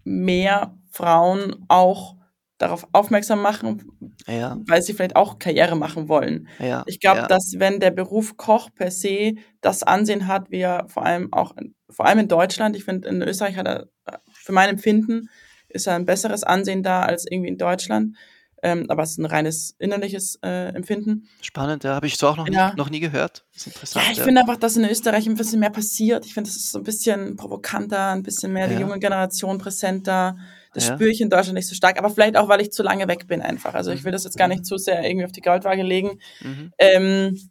[0.04, 2.16] mehr Frauen auch
[2.62, 3.92] darauf aufmerksam machen,
[4.26, 6.48] Ja, weil sie vielleicht auch Karriere machen wollen.
[6.58, 6.82] ja.
[6.86, 7.26] Ich glaube, ja.
[7.26, 11.56] dass wenn der Beruf Koch per se das Ansehen hat, wie er vor allem auch,
[11.56, 15.28] in, vor allem in Deutschland, ich finde, in Österreich hat er, äh, für mein Empfinden,
[15.68, 18.16] ist er ein besseres Ansehen da als irgendwie in Deutschland.
[18.64, 21.28] Ähm, aber es ist ein reines innerliches äh, Empfinden.
[21.40, 21.96] Spannend, ja.
[21.96, 22.70] Habe ich so auch noch, Ja.
[22.70, 23.44] nie, noch nie gehört.
[23.52, 24.06] Das ist Ja, interessant.
[24.12, 26.24] ich finde einfach, dass in Österreich ein bisschen mehr passiert.
[26.26, 28.80] Ich finde, es ist so ein bisschen provokanter, ein bisschen mehr die Ja.
[28.82, 30.36] junge Generation präsenter.
[30.74, 30.94] Das Ja.
[30.94, 33.26] spüre ich in Deutschland nicht so stark, aber vielleicht auch, weil ich zu lange weg
[33.26, 33.74] bin einfach.
[33.74, 34.54] Also ich will das jetzt gar Mhm.
[34.54, 36.18] nicht zu sehr irgendwie auf die Goldwaage legen.
[36.40, 36.72] Mhm.
[36.78, 37.50] Ähm,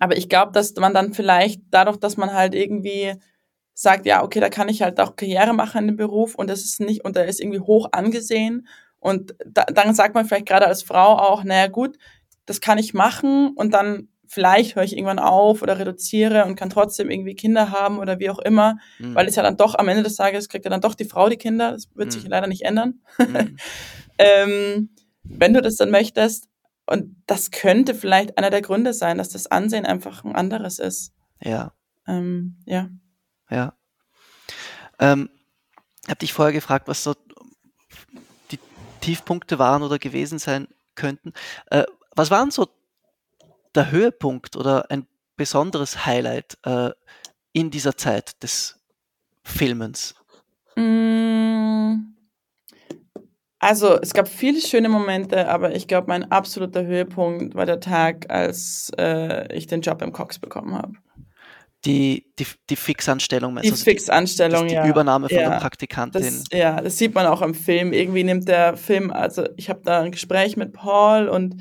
[0.00, 3.14] aber ich glaube, dass man dann vielleicht dadurch, dass man halt irgendwie
[3.74, 6.64] sagt, ja, okay, da kann ich halt auch Karriere machen in dem Beruf und das
[6.64, 8.66] ist nicht, und der ist irgendwie hoch angesehen.
[8.98, 11.96] Und da, dann sagt man vielleicht gerade als Frau auch, naja, gut,
[12.46, 16.70] das kann ich machen und dann vielleicht höre ich irgendwann auf oder reduziere und kann
[16.70, 19.14] trotzdem irgendwie Kinder haben oder wie auch immer, Mhm.
[19.14, 21.28] weil es ja dann doch am Ende des Tages kriegt ja dann doch die Frau
[21.28, 21.72] die Kinder.
[21.72, 22.30] Das wird sich Mhm.
[22.30, 23.56] leider nicht ändern Mhm.
[24.18, 24.90] ähm,
[25.24, 26.48] wenn du das dann möchtest.
[26.88, 31.12] Und das könnte vielleicht einer der Gründe sein, dass das Ansehen einfach ein anderes ist.
[31.42, 31.72] Ja,
[32.06, 32.88] Ähm, ja.
[33.50, 33.74] ja.
[35.00, 35.28] Ähm,
[36.04, 37.14] ich habe dich vorher gefragt, was so
[38.52, 38.60] die
[39.00, 41.32] Tiefpunkte waren oder gewesen sein könnten.
[41.70, 42.68] Äh, was waren so
[43.76, 45.06] der Höhepunkt oder ein
[45.36, 46.90] besonderes Highlight äh,
[47.52, 48.80] in dieser Zeit des
[49.44, 50.14] Filmens?
[50.76, 52.16] Mm,
[53.58, 58.30] Also, es gab viele schöne Momente, aber ich glaube, mein absoluter Höhepunkt war der Tag,
[58.30, 60.92] als äh, ich den Job im Cox bekommen habe.
[61.84, 63.70] Die, die, die Fixanstellung, Die?
[63.70, 64.86] Also Fixanstellung, das, die ja.
[64.86, 65.50] Übernahme von ja.
[65.50, 66.22] der Praktikantin.
[66.22, 67.92] Das, ja, das sieht man auch im Film.
[67.92, 71.56] Irgendwie nimmt der Film, also ich habe da ein Gespräch mit Paul und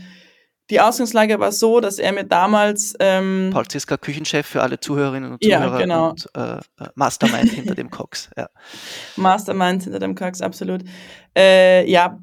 [0.69, 5.33] die Ausgangslage war so, dass er mir damals ähm, Paul Ziska, Küchenchef für alle Zuhörerinnen
[5.33, 6.09] und Ja, Zuhörer genau.
[6.09, 6.59] und äh, äh,
[6.95, 8.29] Mastermind hinter dem Cox.
[8.35, 8.49] Ja.
[9.15, 10.83] Mastermind hinter dem Cox, absolut.
[11.37, 12.17] Äh, ja,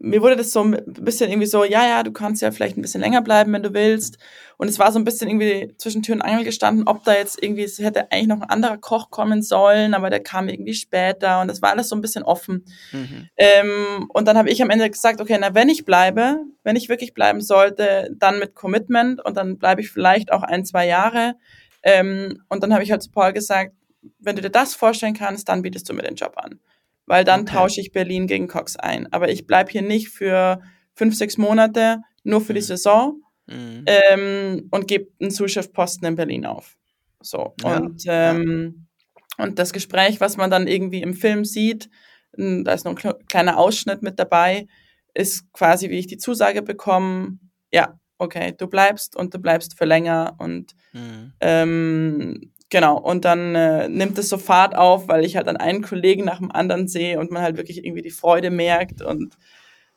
[0.00, 2.82] mir wurde das so ein bisschen irgendwie so, ja, ja, du kannst ja vielleicht ein
[2.82, 4.18] bisschen länger bleiben, wenn du willst.
[4.56, 7.42] Und es war so ein bisschen irgendwie zwischen Tür und Angel gestanden, ob da jetzt
[7.42, 11.40] irgendwie, es hätte eigentlich noch ein anderer Koch kommen sollen, aber der kam irgendwie später
[11.40, 12.64] und das war alles so ein bisschen offen.
[12.92, 13.28] Mhm.
[13.36, 16.88] Ähm, und dann habe ich am Ende gesagt, okay, na, wenn ich bleibe, wenn ich
[16.88, 21.34] wirklich bleiben sollte, dann mit Commitment und dann bleibe ich vielleicht auch ein, zwei Jahre.
[21.82, 23.72] Ähm, und dann habe ich halt zu Paul gesagt,
[24.18, 26.60] wenn du dir das vorstellen kannst, dann bietest du mir den Job an.
[27.08, 27.54] Weil dann Okay.
[27.54, 29.12] tausche ich Berlin gegen Cox ein.
[29.12, 30.60] Aber ich bleibe hier nicht für
[30.94, 32.64] fünf, sechs Monate, nur für die Mhm.
[32.64, 33.84] Saison Mhm.
[33.86, 36.76] ähm, und gebe einen Zuschauerposten in Berlin auf.
[37.22, 37.54] So.
[37.62, 38.86] Ja, Und ähm,
[39.38, 41.88] Und das Gespräch, was man dann irgendwie im Film sieht,
[42.32, 44.66] da ist noch ein kleiner Ausschnitt mit dabei,
[45.14, 47.38] ist quasi, wie ich die Zusage bekomme,
[47.72, 51.32] ja, okay, du bleibst und du bleibst für länger und mhm.
[51.40, 55.82] ähm, genau, und dann äh, nimmt es so Fahrt auf, weil ich halt dann einen
[55.82, 59.36] Kollegen nach dem anderen sehe und man halt wirklich irgendwie die Freude merkt und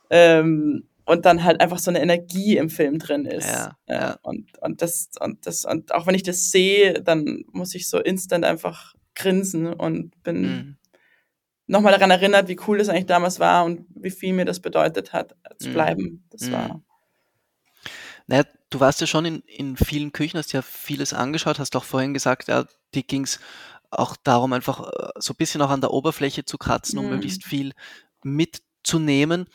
[0.09, 3.49] ähm, und dann halt einfach so eine Energie im Film drin ist.
[3.49, 4.17] Ja, ja.
[4.21, 7.99] Und, und das, und das, und auch wenn ich das sehe, dann muss ich so
[7.99, 10.77] instant einfach grinsen und bin mhm.
[11.67, 15.11] nochmal daran erinnert, wie cool das eigentlich damals war und wie viel mir das bedeutet
[15.11, 15.73] hat, zu mhm.
[15.73, 16.23] bleiben.
[16.29, 16.51] Das mhm.
[16.53, 16.81] war
[18.27, 21.83] naja, du warst ja schon in, in vielen Küchen, hast ja vieles angeschaut, hast auch
[21.83, 22.65] vorhin gesagt, ja,
[22.95, 23.39] die ging es
[23.91, 27.11] auch darum, einfach äh, so ein bisschen auch an der Oberfläche zu kratzen, um mhm.
[27.11, 27.73] möglichst viel
[28.23, 29.45] mitzunehmen.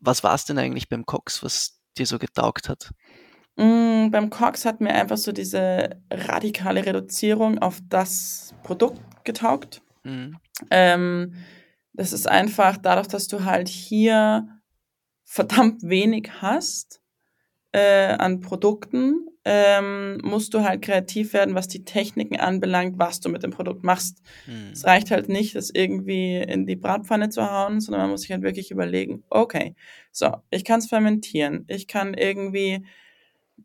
[0.00, 2.90] Was war es denn eigentlich beim Cox, was dir so getaugt hat?
[3.56, 9.82] Mm, beim Cox hat mir einfach so diese radikale Reduzierung auf das Produkt getaugt.
[10.02, 10.38] Mhm.
[10.70, 11.34] Ähm,
[11.92, 14.48] das ist einfach dadurch, dass du halt hier
[15.24, 17.00] verdammt wenig hast,
[17.72, 23.30] äh, an Produkten, ähm, musst du halt kreativ werden, was die Techniken anbelangt, was du
[23.30, 24.22] mit dem Produkt machst.
[24.44, 24.70] Hm.
[24.72, 28.32] Es reicht halt nicht, das irgendwie in die Bratpfanne zu hauen, sondern man muss sich
[28.32, 29.74] halt wirklich überlegen, okay,
[30.12, 32.84] so, ich kann es fermentieren, ich kann irgendwie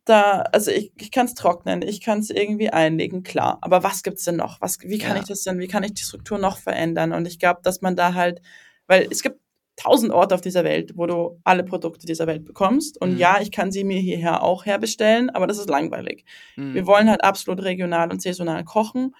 [0.06, 3.58] da, also ich, ich kann es trocknen, ich kann es irgendwie einlegen, klar.
[3.62, 4.62] Aber was gibt's denn noch?
[4.62, 5.22] Was, wie kann ja.
[5.22, 7.14] ich das denn, wie kann ich die Struktur noch verändern?
[7.14, 8.42] Und ich glaube, dass man da halt,
[8.88, 9.40] weil es gibt
[9.76, 13.00] tausend Orte auf dieser Welt, wo du alle Produkte dieser Welt bekommst.
[13.02, 13.18] Und mhm.
[13.18, 16.26] ja, ich kann sie mir hierher auch herbestellen, aber das ist langweilig.
[16.56, 16.74] Mhm.
[16.74, 19.16] Wir wollen halt absolut regional und saisonal kochen.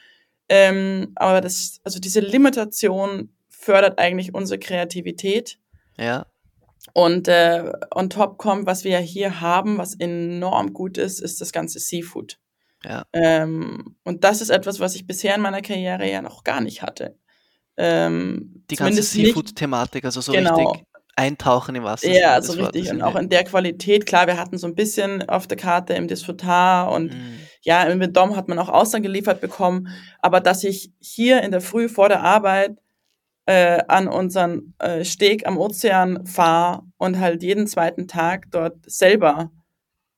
[0.48, 5.60] Ähm, aber das, also diese Limitation fördert eigentlich unsere Kreativität.
[5.98, 6.26] Ja.
[6.94, 11.42] Und äh, on top kommt, was wir ja hier haben, was enorm gut ist, ist
[11.42, 12.38] das ganze Seafood.
[12.84, 13.06] Ja.
[13.14, 16.84] Ähm, und das ist etwas, was ich bisher in meiner Karriere ja noch gar nicht
[16.84, 17.18] hatte.
[17.78, 20.56] Ähm, die ganze Seafood-Thematik, also so genau.
[20.56, 22.10] richtig eintauchen im Wasser.
[22.10, 22.92] Ja, so richtig.
[22.92, 24.06] Und auch in der Qualität.
[24.06, 27.40] Klar, wir hatten so ein bisschen auf der Karte im Disputar und mm.
[27.62, 29.88] ja, im Dom hat man auch Austern geliefert bekommen.
[30.20, 32.78] Aber dass ich hier in der Früh vor der Arbeit
[33.46, 39.52] äh, an unseren äh, Steg am Ozean fahre und halt jeden zweiten Tag dort selber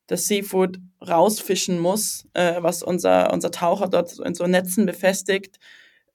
[0.08, 5.60] das Seafood rausfischen muss, äh, was unser, unser Taucher dort in so Netzen befestigt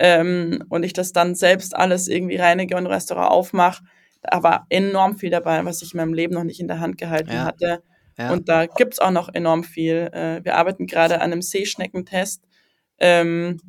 [0.05, 3.85] ähm, und ich das dann selbst alles irgendwie reinige und Restaurant aufmache.
[4.21, 6.99] Da war enorm viel dabei, was ich in meinem Leben noch nicht in der Hand
[6.99, 7.45] gehalten ja.
[7.45, 7.85] hatte.
[8.19, 8.33] Ja.
[8.33, 10.11] Und da gibt's auch noch enorm viel.
[10.13, 12.43] Äh, wir arbeiten gerade an einem Seeschneckentest,
[12.99, 13.61] ähm,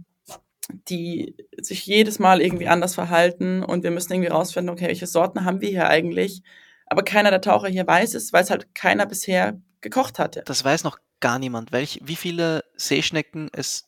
[0.90, 5.46] die sich jedes Mal irgendwie anders verhalten und wir müssen irgendwie rausfinden, okay, welche Sorten
[5.46, 6.42] haben wir hier eigentlich?
[6.88, 10.42] Aber keiner der Taucher hier weiß es, weil es halt keiner bisher gekocht hatte.
[10.48, 11.72] Das weiß noch gar niemand.
[11.72, 13.88] Welch, wie viele Seeschnecken es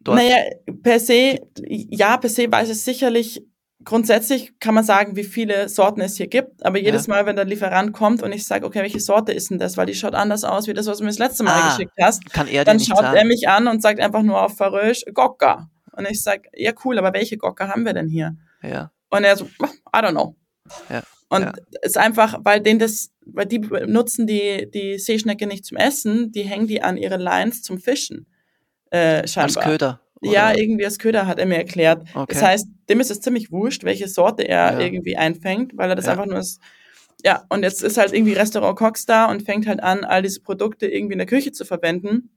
[0.00, 0.18] dort?
[0.18, 0.36] Naja,
[0.82, 3.42] per se, ja, per se weiß es sicherlich,
[3.84, 7.14] grundsätzlich kann man sagen, wie viele Sorten es hier gibt, aber jedes ja.
[7.14, 9.86] Mal, wenn der Lieferant kommt und ich sage, okay, welche Sorte ist denn das, weil
[9.86, 12.22] die schaut anders aus, wie das, was du mir das letzte Mal ah, geschickt hast,
[12.34, 13.16] dann schaut sagen.
[13.16, 15.70] er mich an und sagt einfach nur auf Farösch, Gokka.
[15.92, 18.36] Und ich sage, ja cool, aber welche Gokka haben wir denn hier?
[18.62, 18.90] Ja.
[19.10, 20.36] Und er so, I don't know.
[20.88, 21.02] Ja.
[21.30, 21.52] Und ja.
[21.82, 26.42] ist einfach, weil denen das, weil die nutzen die, die Seeschnecke nicht zum Essen, die
[26.42, 28.26] hängen die an ihre Lines zum Fischen.
[28.90, 29.56] Äh, scheinbar.
[29.62, 30.00] Als Köder.
[30.20, 30.32] Oder?
[30.32, 32.02] Ja, irgendwie als Köder hat er mir erklärt.
[32.14, 32.34] Okay.
[32.34, 34.80] Das heißt, dem ist es ziemlich wurscht, welche Sorte er ja.
[34.80, 36.12] irgendwie einfängt, weil er das ja.
[36.12, 36.60] einfach nur ist.
[37.24, 40.40] Ja, und jetzt ist halt irgendwie Restaurant Cox da und fängt halt an, all diese
[40.40, 42.30] Produkte irgendwie in der Küche zu verwenden.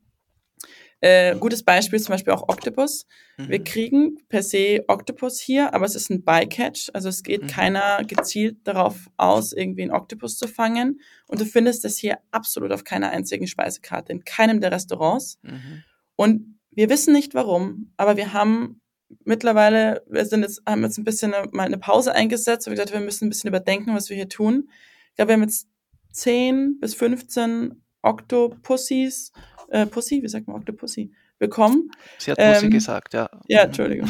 [0.99, 3.05] Äh, gutes Beispiel ist zum Beispiel auch Octopus.
[3.37, 3.49] Mhm.
[3.49, 6.91] Wir kriegen per se Octopus hier, aber es ist ein Bycatch.
[6.93, 7.47] Also es geht mhm.
[7.47, 11.01] keiner gezielt darauf aus, irgendwie einen Octopus zu fangen.
[11.27, 15.39] Und du findest das hier absolut auf keiner einzigen Speisekarte, in keinem der Restaurants.
[15.41, 15.83] Mhm.
[16.23, 18.79] Und wir wissen nicht warum, aber wir haben
[19.25, 22.93] mittlerweile, wir sind jetzt, haben jetzt ein bisschen eine, mal eine Pause eingesetzt und gesagt,
[22.93, 24.69] wir müssen ein bisschen überdenken, was wir hier tun.
[25.09, 25.67] Ich glaube, wir haben jetzt
[26.13, 29.33] 10 bis 15 Octopussies,
[29.67, 31.91] äh, Pussy, wie sagt man Octopussy, bekommen.
[32.19, 33.29] Sie hat Pussy ähm, gesagt, ja.
[33.49, 34.07] Ja, Entschuldigung.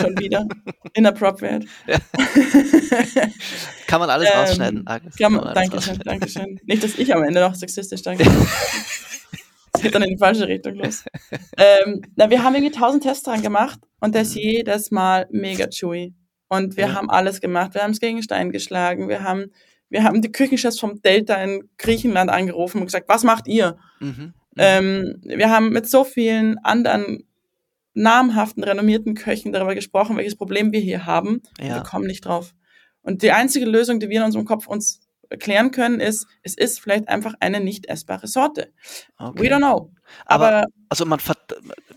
[0.00, 0.48] Schon wieder.
[0.94, 1.66] Inappropriate.
[1.86, 1.98] Ja.
[3.86, 5.16] kann man alles ähm, rausschneiden, Agnes.
[5.16, 6.58] Kann man, danke schön, danke schön.
[6.64, 8.24] Nicht, dass ich am Ende noch sexistisch danke.
[9.82, 11.04] geht dann in die falsche Richtung los.
[11.56, 14.42] ähm, na, wir haben irgendwie tausend Tests dran gemacht und der ist mhm.
[14.42, 16.14] jedes Mal mega chewy.
[16.48, 16.94] Und wir ja.
[16.94, 17.74] haben alles gemacht.
[17.74, 19.08] Wir haben es gegen Stein geschlagen.
[19.08, 19.46] Wir haben,
[19.88, 23.78] wir haben die Küchenchefs vom Delta in Griechenland angerufen und gesagt, was macht ihr?
[24.00, 24.08] Mhm.
[24.08, 24.34] Mhm.
[24.58, 27.26] Ähm, wir haben mit so vielen anderen
[27.94, 31.42] namhaften, renommierten Köchen darüber gesprochen, welches Problem wir hier haben.
[31.58, 31.76] Ja.
[31.76, 32.54] Wir kommen nicht drauf.
[33.02, 35.00] Und die einzige Lösung, die wir in unserem Kopf uns
[35.32, 38.72] erklären können, ist, es ist vielleicht einfach eine nicht essbare Sorte.
[39.18, 39.42] Okay.
[39.42, 39.92] We don't know.
[40.26, 41.18] Aber, aber also man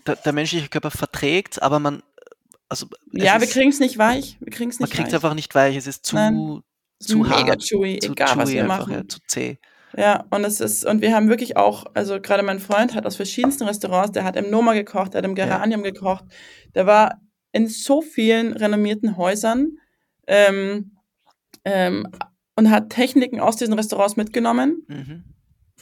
[0.06, 2.02] der, der, menschliche Körper verträgt, aber man
[2.68, 4.36] Also Ja, wir ist, kriegen es nicht weich.
[4.40, 6.60] Wir kriegen es man nicht kriegt es einfach nicht weich, es ist zu, Nein.
[6.98, 8.92] Zu mega hart, chewy, zu egal was chewy wir einfach, machen.
[8.94, 9.58] ja, zu zäh.
[9.96, 13.16] Ja, und es ist, und wir haben wirklich auch, also gerade mein Freund hat aus
[13.16, 16.24] verschiedensten Restaurants, der hat im Noma gekocht, der hat im Geranium gekocht,
[16.74, 17.20] der war
[17.52, 19.78] in so vielen renommierten Häusern
[20.26, 20.96] ähm,
[21.64, 22.06] ähm,
[22.56, 25.24] und hat Techniken aus diesen Restaurants mitgenommen, Mhm.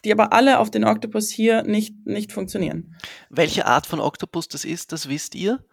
[0.04, 2.94] die aber alle auf den Oktopus hier nicht, nicht funktionieren.
[3.30, 5.64] Welche Art von Oktopus das ist, das wisst ihr?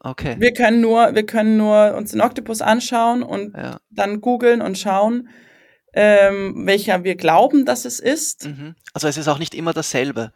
[0.00, 0.36] Okay.
[0.38, 3.80] Wir können nur, wir können nur uns den Oktopus anschauen und Ja.
[3.90, 5.28] dann googeln und schauen,
[5.92, 8.46] ähm, welcher wir glauben, dass es ist.
[8.46, 8.76] Mhm.
[8.92, 10.32] Also es ist auch nicht immer dasselbe.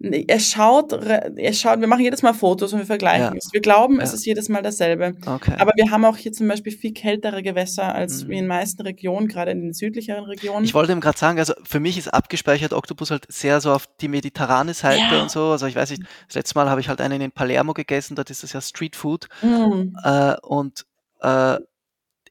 [0.00, 3.36] Er schaut, er schaut, wir machen jedes Mal Fotos und wir vergleichen Ja.
[3.36, 3.52] es.
[3.52, 4.14] Wir glauben, es Ja.
[4.14, 5.16] ist jedes Mal dasselbe.
[5.26, 5.54] Okay.
[5.58, 8.28] Aber wir haben auch hier zum Beispiel viel kältere Gewässer als Mhm.
[8.28, 10.64] wie in den meisten Regionen, gerade in den südlicheren Regionen.
[10.64, 13.88] Ich wollte ihm gerade sagen, also für mich ist abgespeichert Oktopus halt sehr so auf
[14.00, 15.22] die mediterrane Seite Ja.
[15.22, 15.46] und so.
[15.50, 18.30] Also ich weiß nicht, das letzte Mal habe ich halt einen in Palermo gegessen, dort
[18.30, 19.26] ist das ja Street Food.
[19.42, 19.96] Mm.
[20.04, 20.86] Äh, und
[21.22, 21.56] äh,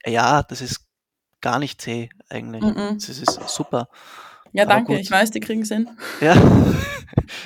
[0.06, 0.86] ja, das ist
[1.42, 2.62] gar nicht zäh eigentlich.
[2.62, 2.94] Mhm.
[2.94, 3.88] Das ist super.
[4.52, 4.98] Ja, Aber danke.
[4.98, 5.88] Ich weiß, die kriegen Sinn.
[6.20, 6.34] Ja,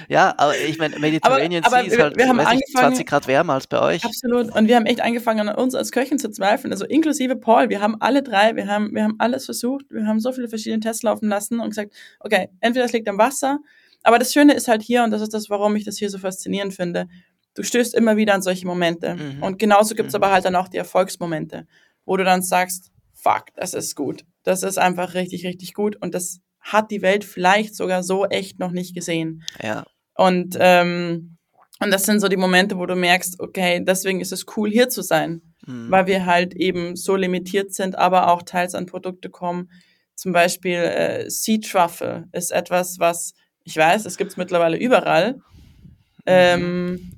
[0.09, 2.63] ja aber ich meine, Mediterranean aber Sea ist halt wir haben angefangen-
[2.95, 4.05] 20 Grad wärmer als bei euch.
[4.05, 4.55] Absolut.
[4.55, 6.73] Und wir haben echt angefangen, an uns als Köchin zu zweifeln.
[6.73, 7.69] Also inklusive Paul.
[7.69, 9.87] Wir haben alle drei, wir haben, wir haben alles versucht.
[9.91, 13.19] Wir haben so viele verschiedene Tests laufen lassen und gesagt, okay, entweder es liegt am
[13.19, 13.59] Wasser.
[14.03, 16.19] Aber das Schöne ist halt hier, und das ist das, warum ich das hier so
[16.19, 17.09] faszinierend finde,
[17.55, 19.15] du stößt immer wieder an solche Momente.
[19.15, 19.43] Mhm.
[19.43, 20.23] Und genauso gibt's Mhm.
[20.23, 21.67] aber halt dann auch die Erfolgsmomente,
[22.05, 24.25] wo du dann sagst, fuck, das ist gut.
[24.43, 25.97] Das ist einfach richtig, richtig gut.
[26.01, 29.43] Und das hat die Welt vielleicht sogar so echt noch nicht gesehen.
[29.63, 29.85] Ja,
[30.15, 31.37] Und, ähm,
[31.81, 34.89] und das sind so die Momente, wo du merkst, okay, deswegen ist es cool, hier
[34.89, 35.91] zu sein, mhm.
[35.91, 39.71] weil wir halt eben so limitiert sind, aber auch teils an Produkte kommen.
[40.15, 43.35] Zum Beispiel äh, Sea Truffle ist etwas, was
[43.65, 45.41] ich weiß, es gibt's mittlerweile überall.
[46.27, 47.13] Ähm,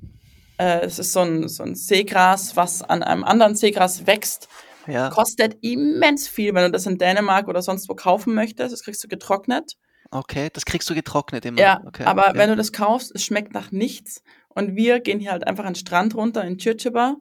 [0.57, 4.47] äh, es ist so ein, so ein Seegras, was an einem anderen Seegras wächst.
[4.87, 5.09] Ja.
[5.09, 8.73] Kostet immens viel, wenn du das in Dänemark oder sonst wo kaufen möchtest.
[8.73, 9.75] Das kriegst du getrocknet.
[10.11, 11.59] Okay, das kriegst du getrocknet immer.
[11.59, 12.03] Ja, okay.
[12.03, 12.35] aber ja.
[12.35, 14.23] wenn du das kaufst, es schmeckt nach nichts.
[14.49, 17.17] Und wir gehen hier halt einfach an den Strand runter in Chirchiba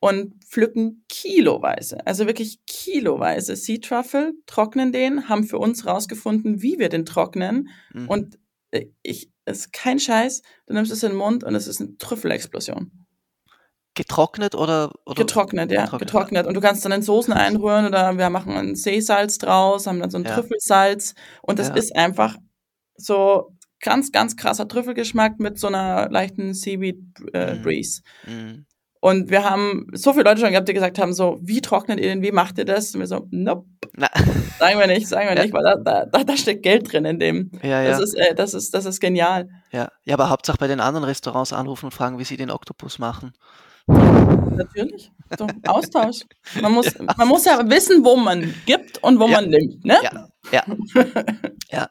[0.00, 6.78] und pflücken kiloweise, also wirklich kiloweise Sea Truffle, trocknen den, haben für uns rausgefunden, wie
[6.78, 7.70] wir den trocknen.
[7.94, 8.08] Mhm.
[8.08, 8.38] Und
[8.72, 11.80] äh, ich, es ist kein Scheiß, du nimmst es in den Mund und es ist
[11.80, 13.05] eine Trüffelexplosion.
[13.96, 16.46] Getrocknet oder, oder Getrocknet, ja, Getrocknet, getrocknet.
[16.46, 20.10] Und du kannst dann in Soßen einrühren oder wir machen ein Seesalz draus, haben dann
[20.10, 20.34] so ein Ja.
[20.34, 21.14] Trüffelsalz.
[21.42, 21.74] Und das Ja.
[21.74, 22.36] ist einfach
[22.96, 26.98] so ganz, ganz krasser Trüffelgeschmack mit so einer leichten Seaweed
[27.32, 27.62] äh, Mhm.
[27.62, 28.02] Breeze.
[28.26, 28.66] Mhm.
[29.00, 32.08] Und wir haben so viele Leute schon gehabt, die gesagt haben, so, wie trocknet ihr
[32.08, 32.92] den, wie macht ihr das?
[32.94, 34.08] Und wir so, nope, Na,
[34.58, 35.42] sagen wir nicht, sagen wir Ja.
[35.42, 37.50] nicht, weil da, da, da, da steckt Geld drin in dem.
[37.62, 39.48] ja, ja, Das ist, äh, das ist, das ist genial.
[39.70, 39.88] ja.
[40.04, 43.32] Ja, aber Hauptsache bei den anderen Restaurants anrufen und fragen, wie sie den Oktopus machen.
[43.86, 45.10] Natürlich.
[45.38, 46.20] So, Austausch.
[46.60, 49.40] Man muss, man muss ja wissen, wo man gibt und wo Ja.
[49.40, 49.96] man nimmt, ne?
[50.02, 50.64] Ja, ja.
[51.70, 51.88] ja.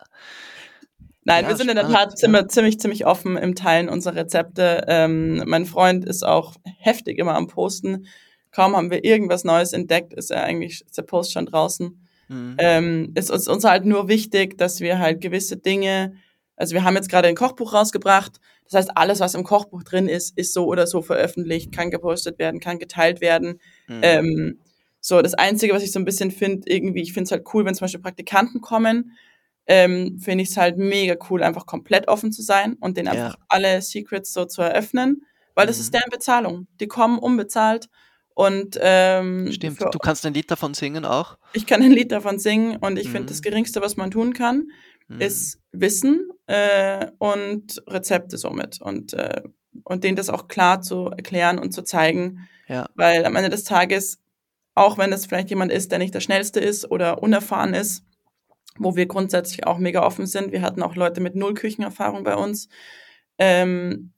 [1.27, 4.15] Nein, Ja, wir sind in der spannend, Tat ziemlich, ziemlich, ziemlich offen im Teilen unserer
[4.15, 4.85] Rezepte.
[4.87, 8.05] Ähm, mein Freund ist auch heftig immer am Posten.
[8.51, 11.99] Kaum haben wir irgendwas Neues entdeckt, ist er eigentlich, ist der Post schon draußen.
[12.27, 12.55] Mhm.
[12.57, 16.13] Ähm, ist uns, uns halt nur wichtig, dass wir halt gewisse Dinge,
[16.55, 18.39] also wir haben jetzt gerade ein Kochbuch rausgebracht.
[18.65, 22.39] Das heißt, alles, was im Kochbuch drin ist, ist so oder so veröffentlicht, kann gepostet
[22.39, 23.59] werden, kann geteilt werden.
[23.87, 23.99] Mhm.
[24.01, 24.59] Ähm,
[25.01, 27.63] so, das Einzige, was ich so ein bisschen finde, irgendwie, ich finde es halt cool,
[27.65, 29.11] wenn zum Beispiel Praktikanten kommen,
[29.67, 33.13] ähm, finde ich es halt mega cool, einfach komplett offen zu sein und denen Ja.
[33.13, 35.23] einfach alle Secrets so zu eröffnen,
[35.55, 35.81] weil das Mhm.
[35.81, 36.67] ist deren Bezahlung.
[36.79, 37.89] Die kommen unbezahlt
[38.33, 41.37] und ähm, Stimmt, für, du kannst ein Lied davon singen auch.
[41.53, 43.11] ich kann ein Lied davon singen und ich Mhm.
[43.11, 44.69] finde, das Geringste, was man tun kann,
[45.07, 45.21] Mhm.
[45.21, 49.41] ist Wissen äh, und Rezepte somit und, äh,
[49.83, 52.87] und denen das auch klar zu erklären und zu zeigen, Ja.
[52.95, 54.19] weil am Ende des Tages,
[54.73, 58.03] auch wenn das vielleicht jemand ist, der nicht der Schnellste ist oder unerfahren ist,
[58.77, 62.35] wo wir grundsätzlich auch mega offen sind, wir hatten auch Leute mit null Küchenerfahrung bei
[62.35, 62.67] uns,
[63.37, 64.11] ähm,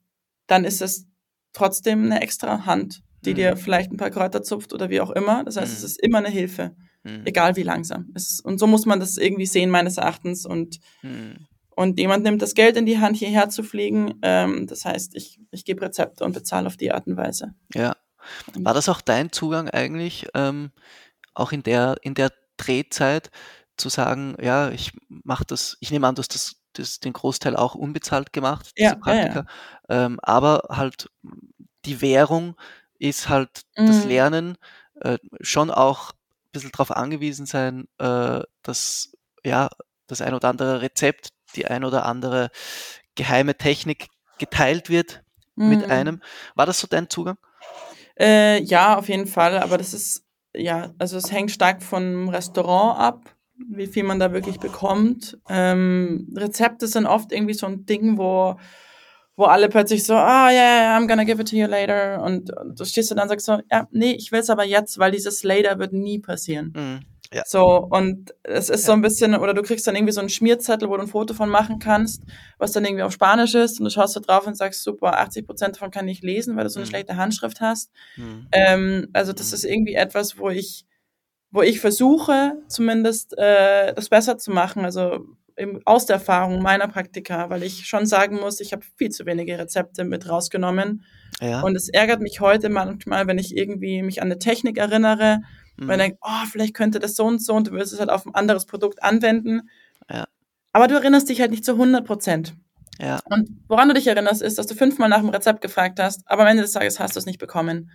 [0.46, 1.06] dann ist es
[1.52, 3.36] trotzdem eine extra Hand, die Mhm.
[3.36, 5.44] dir vielleicht ein paar Kräuter zupft oder wie auch immer.
[5.44, 5.86] Das heißt, es Mhm.
[5.86, 6.74] ist immer eine Hilfe,
[7.04, 7.22] Mhm.
[7.26, 8.10] egal wie langsam.
[8.14, 10.46] Es und so muss man das irgendwie sehen, meines Erachtens.
[10.46, 11.46] Und, Mhm.
[11.76, 14.14] und jemand nimmt das Geld in die Hand, hierher zu fliegen.
[14.22, 17.54] Ähm, das heißt, ich, ich gebe Rezepte und bezahle auf die Art und Weise.
[17.74, 17.96] Ja.
[18.54, 20.72] War das auch dein Zugang eigentlich, ähm,
[21.34, 23.30] auch in der, in der Drehzeit,
[23.76, 27.74] zu sagen, ja, ich mache das, ich nehme an, dass das, das den Großteil auch
[27.76, 29.28] unbezahlt gemacht, diese Ja, ja, ja.
[29.28, 29.46] Praktika,
[29.88, 31.10] Ähm, aber halt
[31.84, 32.56] die Währung
[32.98, 34.08] ist halt das Mhm.
[34.10, 34.58] Lernen,
[35.00, 36.12] äh, schon auch
[36.52, 39.12] bisschen darauf angewiesen sein, äh, dass
[39.44, 39.68] ja
[40.06, 42.50] das ein oder andere Rezept, die ein oder andere
[43.14, 45.22] geheime Technik geteilt wird
[45.56, 45.90] mit Mhm.
[45.90, 46.22] einem.
[46.54, 47.36] War das so dein Zugang?
[48.18, 50.24] Äh, ja, auf jeden Fall, aber das ist,
[50.54, 53.36] ja, also es hängt stark vom Restaurant ab,
[53.68, 55.38] wie viel man da wirklich bekommt.
[55.48, 58.56] Ähm, Rezepte sind oft irgendwie so ein Ding, wo,
[59.38, 62.20] wo alle plötzlich so, ah, ja, yeah, I'm gonna give it to you later.
[62.22, 64.98] Und, und du stehst dann und sagst so, ja, nee, ich will es aber jetzt,
[64.98, 66.72] weil dieses later wird nie passieren.
[66.76, 67.00] Mhm.
[67.32, 67.42] Ja.
[67.46, 70.88] So, und es ist so ein bisschen, oder du kriegst dann irgendwie so einen Schmierzettel,
[70.88, 72.22] wo du ein Foto von machen kannst,
[72.58, 75.46] was dann irgendwie auf Spanisch ist, und du schaust da drauf und sagst, super, 80
[75.46, 76.90] Prozent davon kann ich lesen, weil du so eine Mhm.
[76.90, 77.90] schlechte Handschrift hast.
[78.16, 78.48] Mhm.
[78.50, 79.54] Ähm, also das Mhm.
[79.54, 80.84] ist irgendwie etwas, wo ich,
[81.52, 85.20] wo ich versuche, zumindest äh, das besser zu machen, also
[85.58, 89.26] im, aus der Erfahrung meiner Praktika, weil ich schon sagen muss, ich habe viel zu
[89.26, 91.04] wenige Rezepte mit rausgenommen.
[91.40, 91.60] Ja.
[91.62, 95.40] Und es ärgert mich heute manchmal, wenn ich irgendwie mich an eine Technik erinnere,
[95.76, 95.86] Mhm.
[95.88, 98.10] weil ich denke, oh, vielleicht könnte das so und so und du willst es halt
[98.10, 99.68] auf ein anderes Produkt anwenden.
[100.10, 100.24] Ja.
[100.72, 102.54] Aber du erinnerst dich halt nicht zu 100 Prozent.
[102.98, 103.20] ja.
[103.26, 106.42] Und woran du dich erinnerst, ist, dass du fünfmal nach dem Rezept gefragt hast, aber
[106.42, 107.90] am Ende des Tages hast du es nicht bekommen.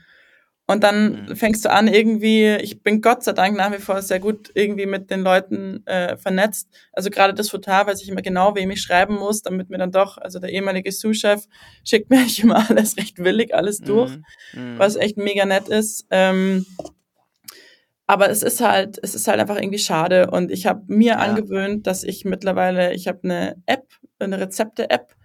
[0.65, 1.35] Und dann Mhm.
[1.35, 4.85] fängst du an, irgendwie, ich bin Gott sei Dank nach wie vor sehr gut irgendwie
[4.85, 6.69] mit den Leuten äh, vernetzt.
[6.93, 9.91] Also gerade das Futar weiß ich immer genau, wem ich schreiben muss, damit mir dann
[9.91, 11.43] doch, also der ehemalige Sous-Chef
[11.83, 14.23] schickt mir eigentlich immer alles recht willig, alles durch Mhm.
[14.75, 14.79] Mhm.
[14.79, 16.05] was echt mega nett ist.
[16.11, 16.65] Ähm,
[18.07, 20.29] aber es ist halt, es ist halt einfach irgendwie schade.
[20.29, 21.17] Und ich habe mir Ja.
[21.19, 23.87] angewöhnt, dass ich mittlerweile, ich habe eine App,
[24.19, 25.15] eine Rezepte-App.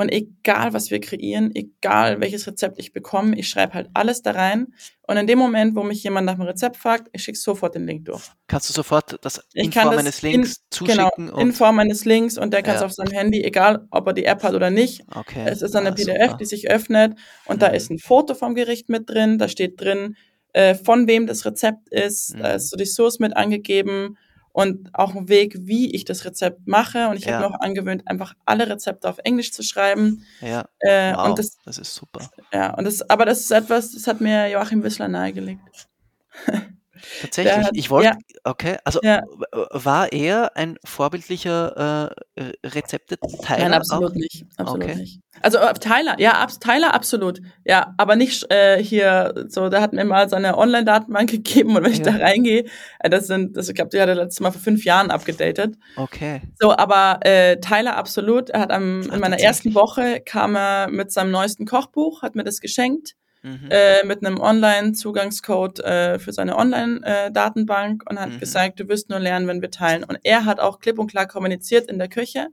[0.00, 4.30] Und egal, was wir kreieren, egal welches Rezept ich bekomme, ich schreibe halt alles da
[4.30, 4.68] rein.
[5.02, 7.84] Und in dem Moment, wo mich jemand nach dem Rezept fragt, ich schicke sofort den
[7.84, 8.22] Link durch.
[8.46, 11.38] Kannst du sofort das in Form das eines Links in, genau, zuschicken?
[11.40, 12.86] in Form eines Links und der kann es Ja.
[12.86, 15.42] auf seinem Handy, egal ob er die App hat oder nicht, okay.
[15.46, 16.36] es ist eine Ah, PDF, super.
[16.36, 17.74] die sich öffnet und da Mhm.
[17.74, 19.38] ist ein Foto vom Gericht mit drin.
[19.38, 20.16] Da steht drin,
[20.52, 22.34] äh, von wem das Rezept ist.
[22.38, 22.54] Da Mhm.
[22.56, 24.16] ist so die Source mit angegeben
[24.52, 27.08] und auch ein Weg, wie ich das Rezept mache.
[27.08, 27.34] Und ich Ja.
[27.38, 30.24] habe mir auch angewöhnt, einfach alle Rezepte auf Englisch zu schreiben.
[30.40, 32.30] Ja, Äh, wow, Und das, das ist super.
[32.52, 35.88] ja, und das, aber das ist etwas, das hat mir Joachim Wissler nahegelegt.
[37.20, 38.16] Tatsächlich, hat- ich wollte, ja.
[38.44, 39.22] okay, also Ja.
[39.22, 43.64] w- war er ein vorbildlicher äh, äh, Rezepteteiler?
[43.68, 44.14] Nein, absolut auch?
[44.14, 44.44] nicht.
[44.56, 44.94] Absolut Okay.
[44.96, 45.20] nicht.
[45.40, 47.40] Also äh, Tyler, ja, abs Tyler absolut.
[47.64, 51.92] Ja, aber nicht äh, hier, so, der hat mir mal seine Online-Datenbank gegeben und wenn
[51.92, 52.04] ich Ja.
[52.12, 52.64] da reingehe,
[53.00, 55.76] äh, das sind, das, ich glaube, die hat er letztes Mal vor fünf Jahren abgedatet.
[55.96, 56.42] Okay.
[56.60, 58.50] So, aber äh, Tyler absolut.
[58.50, 62.44] Er hat am, in meiner ersten Woche kam er mit seinem neuesten Kochbuch, hat mir
[62.44, 63.12] das geschenkt,
[63.48, 63.68] Mhm.
[63.70, 68.38] äh, mit einem Online-Zugangscode äh, für seine Online-Datenbank und hat Mhm.
[68.40, 70.04] gesagt, du wirst nur lernen, wenn wir teilen.
[70.04, 72.48] Und er hat auch klipp und klar kommuniziert in der Küche,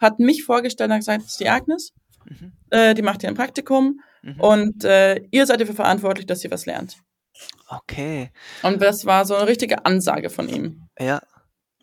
[0.00, 1.92] hat mich vorgestellt und hat gesagt, das ist die Agnes,
[2.24, 2.52] Mhm.
[2.70, 4.40] äh, die macht hier ein Praktikum Mhm.
[4.40, 6.96] und äh, ihr seid dafür verantwortlich, dass ihr was lernt.
[7.68, 8.30] Okay.
[8.62, 10.82] Und das war so eine richtige Ansage von ihm.
[10.98, 11.22] Ja,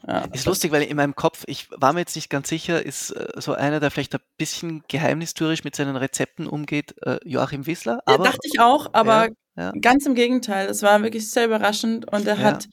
[0.08, 3.12] Ja, ist lustig, weil in meinem Kopf, ich war mir jetzt nicht ganz sicher, ist
[3.12, 7.99] äh, so einer, der vielleicht ein bisschen geheimnistuerisch mit seinen Rezepten umgeht, äh, Joachim Wissler.
[8.08, 9.28] Ja, Aber dachte ich auch, aber
[9.58, 9.74] ja.
[9.82, 10.68] ganz im Gegenteil.
[10.70, 12.43] Es war wirklich sehr überraschend und er Ja.
[12.43, 12.68] hat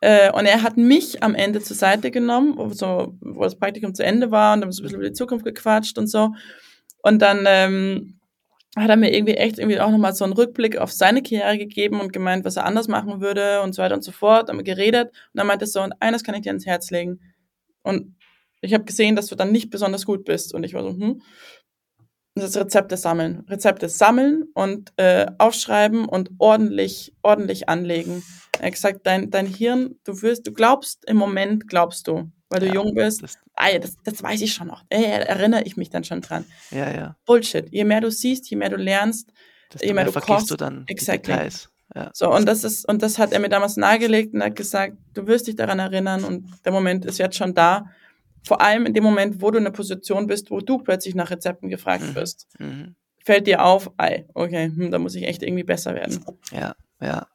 [0.00, 3.94] äh, und er hat mich am Ende zur Seite genommen, wo, so, wo das Praktikum
[3.94, 6.30] zu Ende war und dann so ein bisschen über die Zukunft gequatscht und so.
[7.02, 8.17] Und dann ähm,
[8.76, 12.00] hat er mir irgendwie echt irgendwie auch nochmal so einen Rückblick auf seine Karriere gegeben
[12.00, 14.48] und gemeint, was er anders machen würde und so weiter und so fort.
[14.48, 16.90] Haben wir geredet und dann meinte er so, und eines kann ich dir ans Herz
[16.90, 17.20] legen.
[17.82, 18.16] Und
[18.60, 20.54] ich habe gesehen, dass du dann nicht besonders gut bist.
[20.54, 21.22] Und ich war so, hm.
[22.34, 23.44] Das ist Rezepte sammeln.
[23.48, 28.22] Rezepte sammeln und äh, aufschreiben und ordentlich, ordentlich anlegen.
[28.60, 32.60] Er hat gesagt, dein, dein Hirn, du wirst, du glaubst, im Moment glaubst du, weil
[32.60, 33.22] du Ja, jung bist.
[33.22, 34.84] Das, Ah, ja, das, das weiß ich schon noch.
[34.88, 36.44] Äh, erinnere ich mich dann schon dran.
[36.70, 37.16] ja, ja.
[37.26, 37.66] Bullshit.
[37.72, 39.30] Je mehr du siehst, je mehr du lernst,
[39.70, 41.32] Das Je mehr du vergisst kochst, du dann exactly.
[41.32, 41.68] die Details.
[41.94, 42.10] Ja.
[42.14, 45.26] So, und das ist, und das hat er mir damals nahegelegt und hat gesagt, du
[45.26, 47.86] wirst dich daran erinnern und der Moment ist jetzt schon da.
[48.46, 51.30] Vor allem in dem Moment, wo du in einer Position bist, wo du plötzlich nach
[51.30, 52.14] Rezepten gefragt Mhm.
[52.14, 52.46] wirst.
[52.58, 52.94] Mhm.
[53.24, 56.24] Fällt dir auf, ei, okay, hm, da muss ich echt irgendwie besser werden.
[56.52, 57.26] Ja, ja.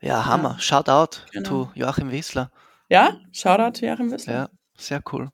[0.00, 0.56] Ja, Hammer.
[0.58, 1.48] Shout out Genau.
[1.48, 2.50] to Joachim Wissler.
[2.92, 4.34] Ja, Shoutout, Joachim Wissler.
[4.34, 5.30] Ja, sehr cool.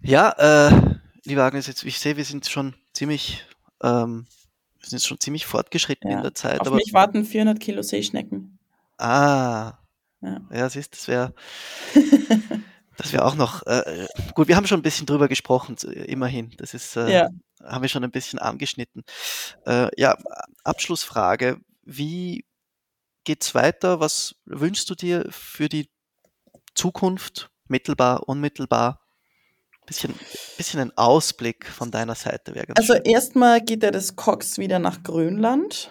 [0.00, 0.30] Ja,
[0.68, 3.46] äh, liebe Agnes, jetzt, ich sehe, wir sind schon ziemlich,
[3.84, 4.26] ähm,
[4.80, 7.82] wir sind schon ziemlich fortgeschritten Ja, in der Zeit, Auf aber mich warten 400 Kilo
[7.82, 8.58] Seeschnecken.
[8.98, 9.74] ah,
[10.20, 10.40] Ja.
[10.52, 11.32] ja, siehst, das wäre,
[12.96, 16.74] das wäre auch noch, äh, gut, wir haben schon ein bisschen drüber gesprochen, immerhin, das
[16.74, 17.28] ist, äh, Ja.
[17.62, 19.04] haben wir schon ein bisschen angeschnitten.
[19.66, 20.16] Äh, ja,
[20.64, 22.44] Abschlussfrage, wie
[23.22, 24.00] geht's weiter?
[24.00, 25.88] Was wünschst du dir für die
[26.78, 29.00] Zukunft, mittelbar, unmittelbar?
[29.86, 30.14] Bisschen,
[30.56, 33.02] bisschen ein Ausblick von deiner Seite wäre ganz Also schön.
[33.04, 35.90] erstmal geht ja das Cox wieder nach Grönland.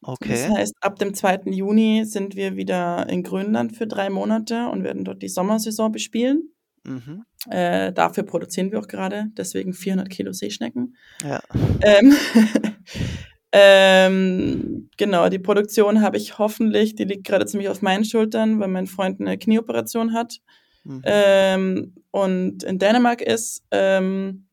[0.00, 0.48] Das Okay.
[0.56, 1.42] heißt, ab dem 2.
[1.50, 6.50] Juni sind wir wieder in Grönland für drei Monate und werden dort die Sommersaison bespielen.
[6.84, 7.24] Mhm.
[7.50, 10.96] Äh, dafür produzieren wir auch gerade, deswegen 400 Kilo Seeschnecken.
[11.22, 11.40] Ja.
[11.82, 12.14] Ähm,
[13.58, 18.68] Ähm, genau, die Produktion habe ich hoffentlich, die liegt gerade ziemlich auf meinen Schultern, weil
[18.68, 20.38] mein Freund eine Knieoperation hat
[20.84, 21.02] Mhm.
[21.04, 23.64] ähm, und in Dänemark ist.
[23.72, 24.46] Ähm,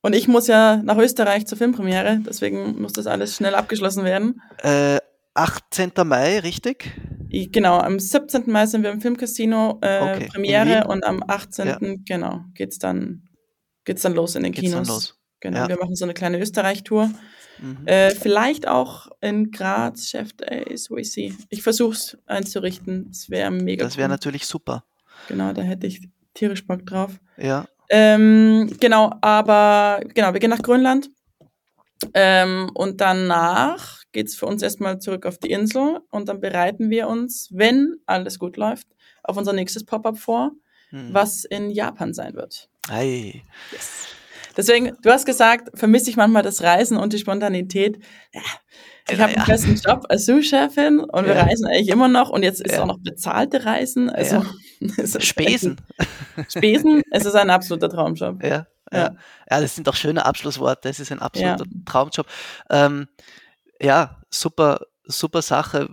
[0.00, 4.40] und ich muss ja nach Österreich zur Filmpremiere, deswegen muss das alles schnell abgeschlossen werden.
[4.62, 4.98] Äh,
[5.34, 5.90] 18.
[6.04, 6.92] Mai, richtig?
[7.30, 8.44] Ich, genau, am 17.
[8.46, 10.28] Mai sind wir im Filmcasino äh, Okay?
[10.32, 12.04] Premiere und am 18.
[12.04, 13.24] genau geht's dann
[13.84, 15.18] geht's dann los in den Geht's Kinos.
[15.40, 15.68] Genau, Ja.
[15.68, 17.10] wir machen so eine kleine Österreich-Tour.
[17.58, 17.86] Mhm.
[17.86, 21.34] Äh, vielleicht auch in Graz, Chef Days, we see.
[21.48, 23.08] Ich versuche es einzurichten.
[23.10, 24.10] Es wäre mega Das wäre cool.
[24.14, 24.84] natürlich super.
[25.28, 27.12] Genau, da hätte ich tierisch Bock drauf.
[27.36, 27.66] Ja.
[27.88, 31.08] Ähm, genau, aber genau, wir gehen nach Grönland.
[32.12, 37.08] Ähm, und danach geht's für uns erstmal zurück auf die Insel und dann bereiten wir
[37.08, 38.86] uns, wenn alles gut läuft,
[39.22, 40.52] auf unser nächstes Pop-up vor,
[40.90, 41.08] Mhm.
[41.14, 42.68] was in Japan sein wird.
[42.88, 43.42] Ei.
[44.56, 47.98] Deswegen, du hast gesagt, vermisse ich manchmal das Reisen und die Spontanität.
[48.32, 48.40] Ja,
[49.08, 51.42] ich Ja, habe einen festen Job als Sous-Chefin und wir Ja.
[51.44, 52.82] reisen eigentlich immer noch und jetzt ist Ja.
[52.82, 54.10] auch noch bezahlte Reisen.
[54.10, 54.44] Also
[55.20, 55.76] Spesen.
[56.48, 58.42] Spesen, es ist ein absoluter Traumjob.
[58.42, 59.14] Ja, ja.
[59.50, 59.60] Ja.
[59.60, 60.88] das sind auch schöne Abschlussworte.
[60.88, 61.64] Es ist ein absoluter.
[61.84, 62.26] Traumjob.
[62.70, 63.08] Ähm,
[63.80, 65.90] ja, super, super Sache.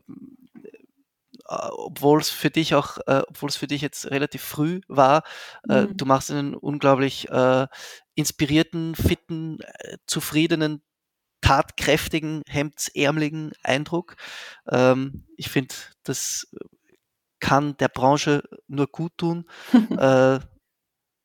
[1.73, 5.23] Obwohl es für dich auch, äh, obwohl es für dich jetzt relativ früh war,
[5.69, 5.97] äh, Mhm.
[5.97, 7.67] du machst einen unglaublich äh,
[8.15, 10.81] inspirierten, fitten, äh, zufriedenen,
[11.41, 14.15] tatkräftigen, hemdsärmeligen Eindruck.
[14.69, 16.47] Ähm, ich finde, das
[17.39, 19.45] kann der Branche nur gut tun.
[19.99, 20.39] äh,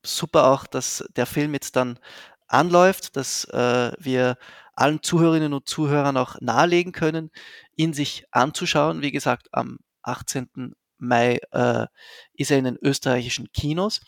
[0.05, 1.99] super auch, dass der Film jetzt dann
[2.47, 4.37] anläuft, dass äh, wir
[4.75, 7.31] allen Zuhörerinnen und Zuhörern auch nahelegen können,
[7.75, 9.01] ihn sich anzuschauen.
[9.01, 9.79] Wie gesagt, am
[10.09, 10.73] 18.
[10.97, 11.85] Mai äh,
[12.33, 14.01] ist er in den österreichischen Kinos.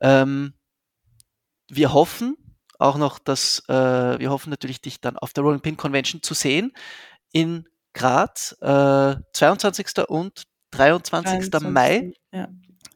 [0.00, 0.54] Ähm,
[1.68, 2.36] wir hoffen
[2.78, 6.34] auch noch, dass äh, wir hoffen natürlich, dich dann auf der Rolling Pin Convention zu
[6.34, 6.72] sehen
[7.32, 10.08] in Graz, äh, 22.
[10.08, 11.60] und 23.
[11.70, 12.48] Mai Ja.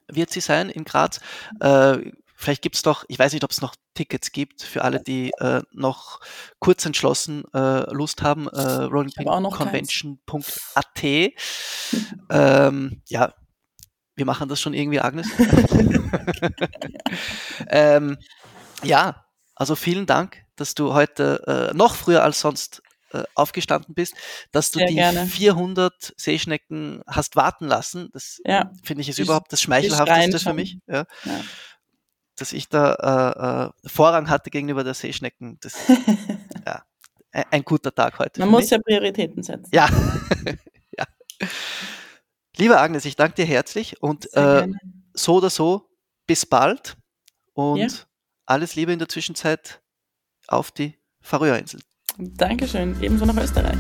[0.08, 1.20] wird sie sein in Graz.
[1.60, 5.02] Äh, vielleicht gibt es doch, ich weiß nicht, ob es noch Tickets gibt für alle,
[5.02, 6.20] die äh, noch
[6.60, 8.46] kurz entschlossen äh, Lust haben.
[8.48, 11.02] Äh, rollingpinconvention.at.
[12.30, 13.34] ähm, ja,
[14.14, 15.26] wir machen das schon irgendwie, Agnes.
[17.68, 18.16] ähm,
[18.82, 19.24] ja,
[19.54, 22.82] also vielen Dank, dass du heute äh, noch früher als sonst
[23.12, 24.14] äh, aufgestanden bist,
[24.52, 25.26] dass du Sehr die gerne.
[25.26, 28.08] 400 Seeschnecken hast warten lassen.
[28.12, 28.70] Das Ja.
[28.82, 30.78] finde ich ist Die- überhaupt das Schmeichelhafteste für mich.
[30.86, 31.04] Ja.
[31.24, 31.40] Ja.
[32.36, 35.58] Dass ich da äh, äh, Vorrang hatte gegenüber der Seeschnecken.
[35.60, 35.74] Das
[36.66, 36.82] ja,
[37.32, 38.40] ein, ein guter Tag heute.
[38.40, 38.70] Man muss mich.
[38.70, 39.68] ja Prioritäten setzen.
[39.72, 39.88] Ja.
[40.98, 41.04] ja.
[42.56, 44.68] Liebe Agnes, ich danke dir herzlich und äh,
[45.14, 45.88] so oder so,
[46.26, 46.96] bis bald
[47.54, 47.88] und Ja.
[48.46, 49.80] alles Liebe in der Zwischenzeit
[50.46, 51.82] auf die Färöerinseln.
[52.18, 52.96] Dankeschön.
[53.02, 53.76] Ebenso nach Österreich.